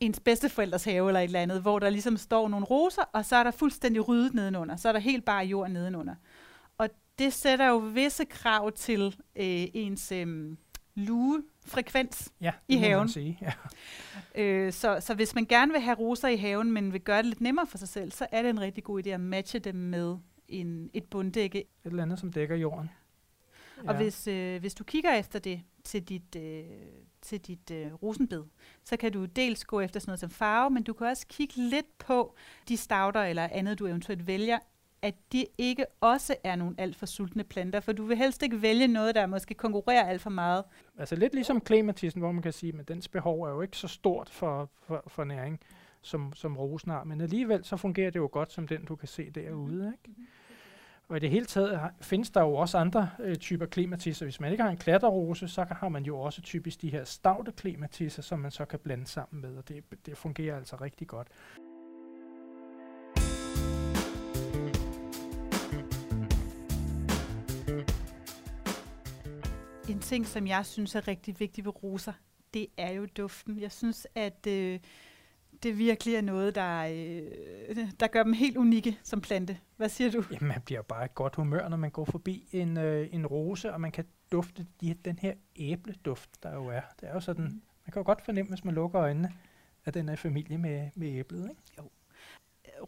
ens 0.00 0.20
bedsteforældres 0.20 0.84
have 0.84 1.08
eller 1.08 1.20
et 1.20 1.24
eller 1.24 1.40
andet, 1.40 1.62
hvor 1.62 1.78
der 1.78 1.90
ligesom 1.90 2.16
står 2.16 2.48
nogle 2.48 2.66
roser, 2.66 3.02
og 3.12 3.24
så 3.24 3.36
er 3.36 3.42
der 3.42 3.50
fuldstændig 3.50 4.08
ryddet 4.08 4.34
nedenunder. 4.34 4.76
Så 4.76 4.88
er 4.88 4.92
der 4.92 5.00
helt 5.00 5.24
bare 5.24 5.44
jord 5.44 5.70
nedenunder. 5.70 6.14
Det 7.18 7.32
sætter 7.32 7.68
jo 7.68 7.76
visse 7.76 8.24
krav 8.24 8.72
til 8.72 9.06
øh, 9.36 9.66
ens 9.74 10.12
øh, 10.12 10.56
lugefrekvens. 10.94 12.32
Ja, 12.40 12.52
I 12.68 12.76
haven. 12.76 13.08
Sige. 13.08 13.38
Ja. 13.40 13.52
Øh, 14.36 14.72
så, 14.72 15.00
så 15.00 15.14
hvis 15.14 15.34
man 15.34 15.44
gerne 15.44 15.72
vil 15.72 15.80
have 15.80 15.96
roser 15.96 16.28
i 16.28 16.36
haven, 16.36 16.72
men 16.72 16.92
vil 16.92 17.00
gøre 17.00 17.18
det 17.18 17.26
lidt 17.26 17.40
nemmere 17.40 17.66
for 17.66 17.78
sig 17.78 17.88
selv, 17.88 18.12
så 18.12 18.26
er 18.32 18.42
det 18.42 18.50
en 18.50 18.60
rigtig 18.60 18.84
god 18.84 19.06
idé 19.06 19.08
at 19.10 19.20
matche 19.20 19.58
dem 19.58 19.74
med 19.74 20.16
en, 20.48 20.90
et 20.92 21.04
bunddække. 21.04 21.58
Et 21.58 21.66
eller 21.84 22.02
andet, 22.02 22.18
som 22.18 22.32
dækker 22.32 22.56
jorden. 22.56 22.90
Ja. 23.84 23.88
Og 23.88 23.96
hvis, 23.96 24.26
øh, 24.26 24.60
hvis 24.60 24.74
du 24.74 24.84
kigger 24.84 25.14
efter 25.14 25.38
det 25.38 25.62
til 25.84 26.02
dit, 26.02 26.36
øh, 26.36 26.64
til 27.22 27.40
dit 27.40 27.70
øh, 27.70 27.94
rosenbed, 27.94 28.44
så 28.84 28.96
kan 28.96 29.12
du 29.12 29.24
dels 29.24 29.64
gå 29.64 29.80
efter 29.80 30.00
sådan 30.00 30.10
noget 30.10 30.20
som 30.20 30.30
farve, 30.30 30.70
men 30.70 30.82
du 30.82 30.92
kan 30.92 31.06
også 31.06 31.26
kigge 31.28 31.54
lidt 31.56 31.98
på 31.98 32.36
de 32.68 32.76
stauder 32.76 33.20
eller 33.20 33.48
andet, 33.52 33.78
du 33.78 33.86
eventuelt 33.86 34.26
vælger, 34.26 34.58
at 35.04 35.14
de 35.32 35.46
ikke 35.58 35.86
også 36.00 36.36
er 36.44 36.56
nogle 36.56 36.74
alt 36.78 36.96
for 36.96 37.06
sultne 37.06 37.44
planter, 37.44 37.80
for 37.80 37.92
du 37.92 38.04
vil 38.04 38.16
helst 38.16 38.42
ikke 38.42 38.62
vælge 38.62 38.86
noget, 38.86 39.14
der 39.14 39.26
måske 39.26 39.54
konkurrerer 39.54 40.08
alt 40.08 40.20
for 40.20 40.30
meget. 40.30 40.64
Altså 40.98 41.16
lidt 41.16 41.34
ligesom 41.34 41.60
klematisen, 41.60 42.20
hvor 42.20 42.32
man 42.32 42.42
kan 42.42 42.52
sige, 42.52 42.78
at 42.78 42.88
dens 42.88 43.08
behov 43.08 43.42
er 43.42 43.50
jo 43.50 43.60
ikke 43.60 43.76
så 43.76 43.88
stort 43.88 44.30
for, 44.30 44.70
for, 44.82 45.04
for 45.06 45.24
næring, 45.24 45.60
som, 46.02 46.32
som 46.34 46.56
rosen 46.56 46.90
har. 46.90 47.04
Men 47.04 47.20
alligevel 47.20 47.64
så 47.64 47.76
fungerer 47.76 48.10
det 48.10 48.18
jo 48.18 48.28
godt 48.32 48.52
som 48.52 48.66
den, 48.66 48.84
du 48.84 48.96
kan 48.96 49.08
se 49.08 49.30
derude. 49.30 49.92
Ikke? 49.92 50.20
Og 51.08 51.16
i 51.16 51.20
det 51.20 51.30
hele 51.30 51.46
taget 51.46 51.78
har, 51.78 51.94
findes 52.00 52.30
der 52.30 52.40
jo 52.40 52.54
også 52.54 52.78
andre 52.78 53.10
øh, 53.18 53.36
typer 53.36 53.66
klematisser. 53.66 54.26
Hvis 54.26 54.40
man 54.40 54.52
ikke 54.52 54.62
har 54.62 54.70
en 54.70 54.76
klatterrose, 54.76 55.48
så 55.48 55.66
har 55.70 55.88
man 55.88 56.04
jo 56.04 56.18
også 56.18 56.42
typisk 56.42 56.82
de 56.82 56.90
her 56.90 57.04
stavte 57.04 57.52
klematisser, 57.52 58.22
som 58.22 58.38
man 58.38 58.50
så 58.50 58.64
kan 58.64 58.78
blande 58.78 59.06
sammen 59.06 59.42
med, 59.42 59.56
og 59.56 59.68
det, 59.68 59.84
det 60.06 60.16
fungerer 60.16 60.56
altså 60.56 60.76
rigtig 60.76 61.06
godt. 61.06 61.28
En 69.88 70.00
ting, 70.00 70.26
som 70.26 70.46
jeg 70.46 70.66
synes 70.66 70.94
er 70.94 71.08
rigtig 71.08 71.40
vigtig 71.40 71.64
ved 71.64 71.82
roser, 71.82 72.12
det 72.54 72.66
er 72.76 72.92
jo 72.92 73.06
duften. 73.16 73.60
Jeg 73.60 73.72
synes, 73.72 74.06
at 74.14 74.46
øh, 74.46 74.80
det 75.62 75.78
virkelig 75.78 76.14
er 76.14 76.20
noget, 76.20 76.54
der, 76.54 76.84
øh, 76.84 77.76
der 78.00 78.06
gør 78.06 78.22
dem 78.22 78.32
helt 78.32 78.56
unikke 78.56 78.98
som 79.02 79.20
plante. 79.20 79.58
Hvad 79.76 79.88
siger 79.88 80.10
du? 80.10 80.24
Jamen, 80.32 80.48
man 80.48 80.60
bliver 80.64 80.82
bare 80.82 81.04
i 81.04 81.08
godt 81.14 81.36
humør, 81.36 81.68
når 81.68 81.76
man 81.76 81.90
går 81.90 82.04
forbi 82.04 82.48
en, 82.52 82.76
øh, 82.76 83.08
en 83.12 83.26
rose, 83.26 83.72
og 83.72 83.80
man 83.80 83.92
kan 83.92 84.04
dufte 84.32 84.66
de, 84.80 84.94
den 84.94 85.18
her 85.18 85.34
æbleduft, 85.56 86.42
der 86.42 86.54
jo 86.54 86.66
er. 86.66 86.80
Det 87.00 87.08
er 87.08 87.12
jo 87.14 87.20
sådan, 87.20 87.44
man 87.44 87.92
kan 87.92 88.00
jo 88.00 88.06
godt 88.06 88.24
fornemme, 88.24 88.48
hvis 88.48 88.64
man 88.64 88.74
lukker 88.74 89.00
øjnene, 89.00 89.32
at 89.84 89.94
den 89.94 90.08
er 90.08 90.12
i 90.12 90.16
familie 90.16 90.58
med, 90.58 90.90
med 90.94 91.08
æblet. 91.08 91.50
Ikke? 91.50 91.90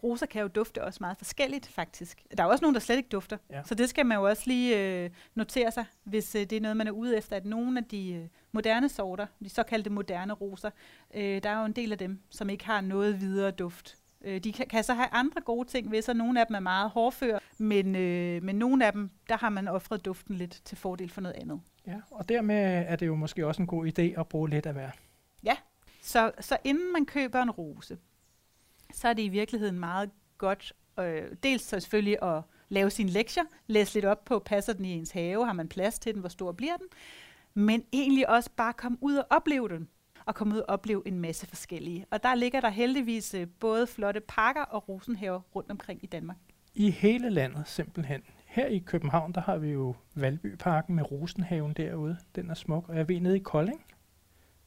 Roser 0.03 0.27
kan 0.27 0.43
jo 0.43 0.49
dufte 0.49 0.85
også 0.85 0.99
meget 1.01 1.17
forskelligt, 1.17 1.69
faktisk. 1.69 2.23
Der 2.37 2.43
er 2.45 2.49
også 2.49 2.63
nogen, 2.63 2.75
der 2.75 2.81
slet 2.81 2.97
ikke 2.97 3.09
dufter. 3.09 3.37
Ja. 3.51 3.63
Så 3.65 3.75
det 3.75 3.89
skal 3.89 4.07
man 4.07 4.19
jo 4.19 4.23
også 4.25 4.43
lige 4.47 4.79
øh, 4.79 5.11
notere 5.35 5.71
sig, 5.71 5.85
hvis 6.05 6.35
øh, 6.35 6.41
det 6.41 6.53
er 6.53 6.61
noget, 6.61 6.77
man 6.77 6.87
er 6.87 6.91
ude 6.91 7.17
efter, 7.17 7.37
at 7.37 7.45
nogle 7.45 7.79
af 7.79 7.85
de 7.85 8.13
øh, 8.13 8.29
moderne 8.53 8.89
sorter, 8.89 9.27
de 9.45 9.49
såkaldte 9.49 9.91
moderne 9.91 10.33
roser, 10.33 10.71
øh, 11.15 11.43
der 11.43 11.51
er 11.51 11.59
jo 11.59 11.65
en 11.65 11.73
del 11.73 11.93
af 11.93 11.99
dem, 11.99 12.21
som 12.31 12.51
ikke 12.51 12.67
har 12.67 12.81
noget 12.81 13.21
videre 13.21 13.51
duft. 13.51 13.97
Øh, 14.25 14.41
de 14.41 14.53
kan, 14.53 14.67
kan 14.67 14.85
så 14.85 14.95
have 14.95 15.09
andre 15.13 15.41
gode 15.41 15.69
ting 15.69 15.91
ved 15.91 16.03
sig. 16.03 16.15
Nogle 16.15 16.41
af 16.41 16.47
dem 16.47 16.57
er 16.57 16.61
meget 16.61 16.91
hårdfør, 16.91 17.39
men, 17.59 17.97
øh, 17.97 18.43
men 18.43 18.57
nogle 18.57 18.87
af 18.87 18.93
dem, 18.93 19.11
der 19.29 19.37
har 19.37 19.49
man 19.49 19.69
offret 19.69 20.05
duften 20.05 20.37
lidt 20.37 20.61
til 20.65 20.79
fordel 20.79 21.11
for 21.11 21.21
noget 21.21 21.37
andet. 21.37 21.61
Ja, 21.87 21.97
og 22.11 22.29
dermed 22.29 22.85
er 22.87 22.97
det 22.97 23.07
jo 23.07 23.15
måske 23.15 23.47
også 23.47 23.63
en 23.63 23.69
god 23.69 23.87
idé 23.87 24.21
at 24.21 24.29
bruge 24.29 24.51
lidt 24.51 24.67
af 24.67 24.73
hver. 24.73 24.91
Så, 26.03 26.33
så 26.41 26.57
inden 26.65 26.93
man 26.93 27.07
køber 27.07 27.43
en 27.43 27.51
rose, 27.51 27.99
så 28.93 29.09
er 29.09 29.13
det 29.13 29.23
i 29.23 29.29
virkeligheden 29.29 29.79
meget 29.79 30.11
godt, 30.39 30.73
øh, 30.99 31.23
dels 31.43 31.63
så 31.63 31.81
selvfølgelig 31.81 32.23
at 32.23 32.43
lave 32.69 32.91
sine 32.91 33.11
lektier, 33.11 33.45
læse 33.67 33.95
lidt 33.95 34.05
op 34.05 34.25
på, 34.25 34.39
passer 34.39 34.73
den 34.73 34.85
i 34.85 34.91
ens 34.91 35.11
have, 35.11 35.47
har 35.47 35.53
man 35.53 35.69
plads 35.69 35.99
til 35.99 36.15
den, 36.15 36.21
hvor 36.21 36.29
stor 36.29 36.53
bliver 36.53 36.77
den, 36.77 36.87
men 37.55 37.85
egentlig 37.93 38.29
også 38.29 38.51
bare 38.57 38.73
komme 38.73 38.99
ud 39.01 39.17
og 39.17 39.27
opleve 39.31 39.69
den, 39.69 39.89
og 40.27 40.35
komme 40.35 40.55
ud 40.55 40.59
og 40.59 40.69
opleve 40.69 41.03
en 41.07 41.21
masse 41.21 41.47
forskellige. 41.47 42.07
Og 42.11 42.23
der 42.23 42.35
ligger 42.35 42.61
der 42.61 42.69
heldigvis 42.69 43.35
øh, 43.35 43.47
både 43.61 43.87
flotte 43.87 44.21
parker 44.21 44.63
og 44.63 44.89
rosenhaver 44.89 45.41
rundt 45.55 45.71
omkring 45.71 46.05
i 46.05 46.07
Danmark. 46.07 46.37
I 46.75 46.91
hele 46.91 47.31
landet 47.31 47.69
simpelthen. 47.69 48.23
Her 48.47 48.67
i 48.67 48.79
København, 48.79 49.33
der 49.33 49.41
har 49.41 49.57
vi 49.57 49.69
jo 49.69 49.95
Valbyparken 50.15 50.95
med 50.95 51.11
Rosenhaven 51.11 51.73
derude. 51.73 52.17
Den 52.35 52.51
er 52.51 52.55
smuk. 52.55 52.89
Og 52.89 52.97
jeg 52.97 53.09
ved, 53.09 53.21
nede 53.21 53.37
i 53.37 53.41
Kolding, 53.41 53.85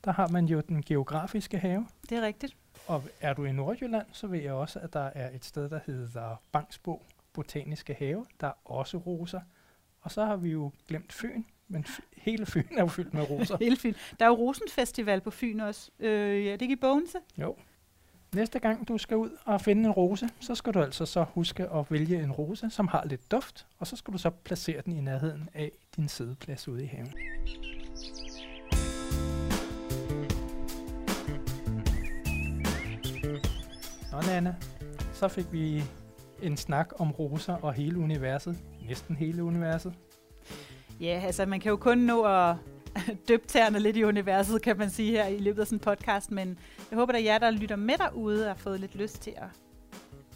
der 0.03 0.12
har 0.12 0.27
man 0.27 0.45
jo 0.45 0.62
den 0.62 0.81
geografiske 0.81 1.57
have. 1.57 1.88
Det 2.09 2.17
er 2.17 2.21
rigtigt. 2.21 2.57
Og 2.88 3.03
er 3.21 3.33
du 3.33 3.45
i 3.45 3.51
Nordjylland, 3.51 4.05
så 4.12 4.27
ved 4.27 4.39
jeg 4.39 4.53
også, 4.53 4.79
at 4.79 4.93
der 4.93 5.09
er 5.15 5.35
et 5.35 5.45
sted, 5.45 5.69
der 5.69 5.79
hedder 5.85 6.41
Bangsbo 6.51 7.03
Botaniske 7.33 7.93
Have. 7.93 8.25
Der 8.41 8.47
er 8.47 8.53
også 8.65 8.97
roser. 8.97 9.41
Og 10.01 10.12
så 10.12 10.25
har 10.25 10.35
vi 10.35 10.49
jo 10.49 10.71
glemt 10.88 11.13
Fyn, 11.13 11.43
men 11.67 11.85
hele 12.17 12.45
Fyn 12.45 12.77
er 12.77 12.81
jo 12.81 12.88
fyldt 12.88 13.13
med 13.13 13.29
roser. 13.29 13.57
Helt 13.65 13.81
fint. 13.81 13.97
Der 14.19 14.25
er 14.25 14.29
jo 14.29 14.35
Rosenfestival 14.35 15.21
på 15.21 15.31
Fyn 15.31 15.59
også. 15.59 15.91
Øh, 15.99 16.45
ja, 16.45 16.51
det 16.51 16.62
er 16.62 16.62
ikke 16.62 16.73
i 16.73 16.75
Bogense. 16.75 17.17
Jo. 17.38 17.55
Næste 18.35 18.59
gang 18.59 18.88
du 18.88 18.97
skal 18.97 19.17
ud 19.17 19.38
og 19.45 19.62
finde 19.62 19.85
en 19.85 19.91
rose, 19.91 20.29
så 20.39 20.55
skal 20.55 20.73
du 20.73 20.81
altså 20.81 21.05
så 21.05 21.23
huske 21.23 21.69
at 21.69 21.91
vælge 21.91 22.23
en 22.23 22.31
rose, 22.31 22.69
som 22.69 22.88
har 22.88 23.05
lidt 23.05 23.31
duft, 23.31 23.67
og 23.79 23.88
så 23.88 23.95
skal 23.95 24.13
du 24.13 24.17
så 24.17 24.29
placere 24.29 24.81
den 24.85 24.93
i 24.93 25.01
nærheden 25.01 25.49
af 25.53 25.71
din 25.95 26.07
sædeplads 26.07 26.67
ude 26.67 26.83
i 26.83 26.88
haven. 26.88 27.13
Nå 34.19 34.25
Nana, 34.27 34.55
så 35.13 35.27
fik 35.27 35.45
vi 35.51 35.84
en 36.41 36.58
snak 36.58 36.89
om 36.99 37.12
roser 37.12 37.53
og 37.53 37.73
hele 37.73 37.99
universet. 37.99 38.58
Næsten 38.88 39.15
hele 39.15 39.43
universet. 39.43 39.93
Ja, 41.01 41.21
altså 41.25 41.45
man 41.45 41.60
kan 41.60 41.69
jo 41.69 41.77
kun 41.77 41.97
nå 41.97 42.23
at 42.23 42.55
døbe 43.27 43.47
tæerne 43.47 43.79
lidt 43.79 43.97
i 43.97 44.03
universet, 44.03 44.62
kan 44.62 44.77
man 44.77 44.89
sige 44.89 45.12
her 45.12 45.27
i 45.27 45.38
løbet 45.38 45.62
af 45.62 45.67
sådan 45.67 45.75
en 45.75 45.79
podcast, 45.79 46.32
men 46.32 46.60
jeg 46.91 46.99
håber, 46.99 47.13
at 47.13 47.23
jer, 47.23 47.38
der 47.38 47.51
lytter 47.51 47.75
med 47.75 47.97
derude, 47.97 48.47
har 48.47 48.55
fået 48.55 48.79
lidt 48.79 48.95
lyst 48.95 49.21
til 49.21 49.34
at 49.38 49.47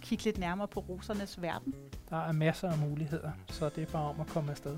kigge 0.02 0.24
lidt 0.24 0.38
nærmere 0.38 0.68
på 0.68 0.80
rosernes 0.80 1.42
verden. 1.42 1.76
Der 2.10 2.18
er 2.28 2.32
masser 2.32 2.70
af 2.70 2.78
muligheder, 2.78 3.32
så 3.50 3.70
det 3.70 3.82
er 3.82 3.92
bare 3.92 4.10
om 4.10 4.20
at 4.20 4.28
komme 4.28 4.52
afsted. 4.52 4.78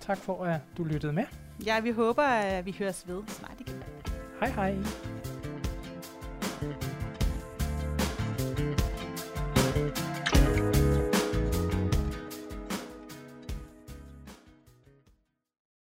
Tak 0.00 0.18
for, 0.18 0.44
at 0.44 0.60
du 0.76 0.84
lyttede 0.84 1.12
med. 1.12 1.24
Ja, 1.66 1.80
vi 1.80 1.90
håber, 1.90 2.22
at 2.22 2.66
vi 2.66 2.76
høres 2.78 3.08
ved 3.08 3.22
snart 3.26 3.60
igen. 3.60 3.82
Hej 4.40 4.48
hej. 4.50 4.76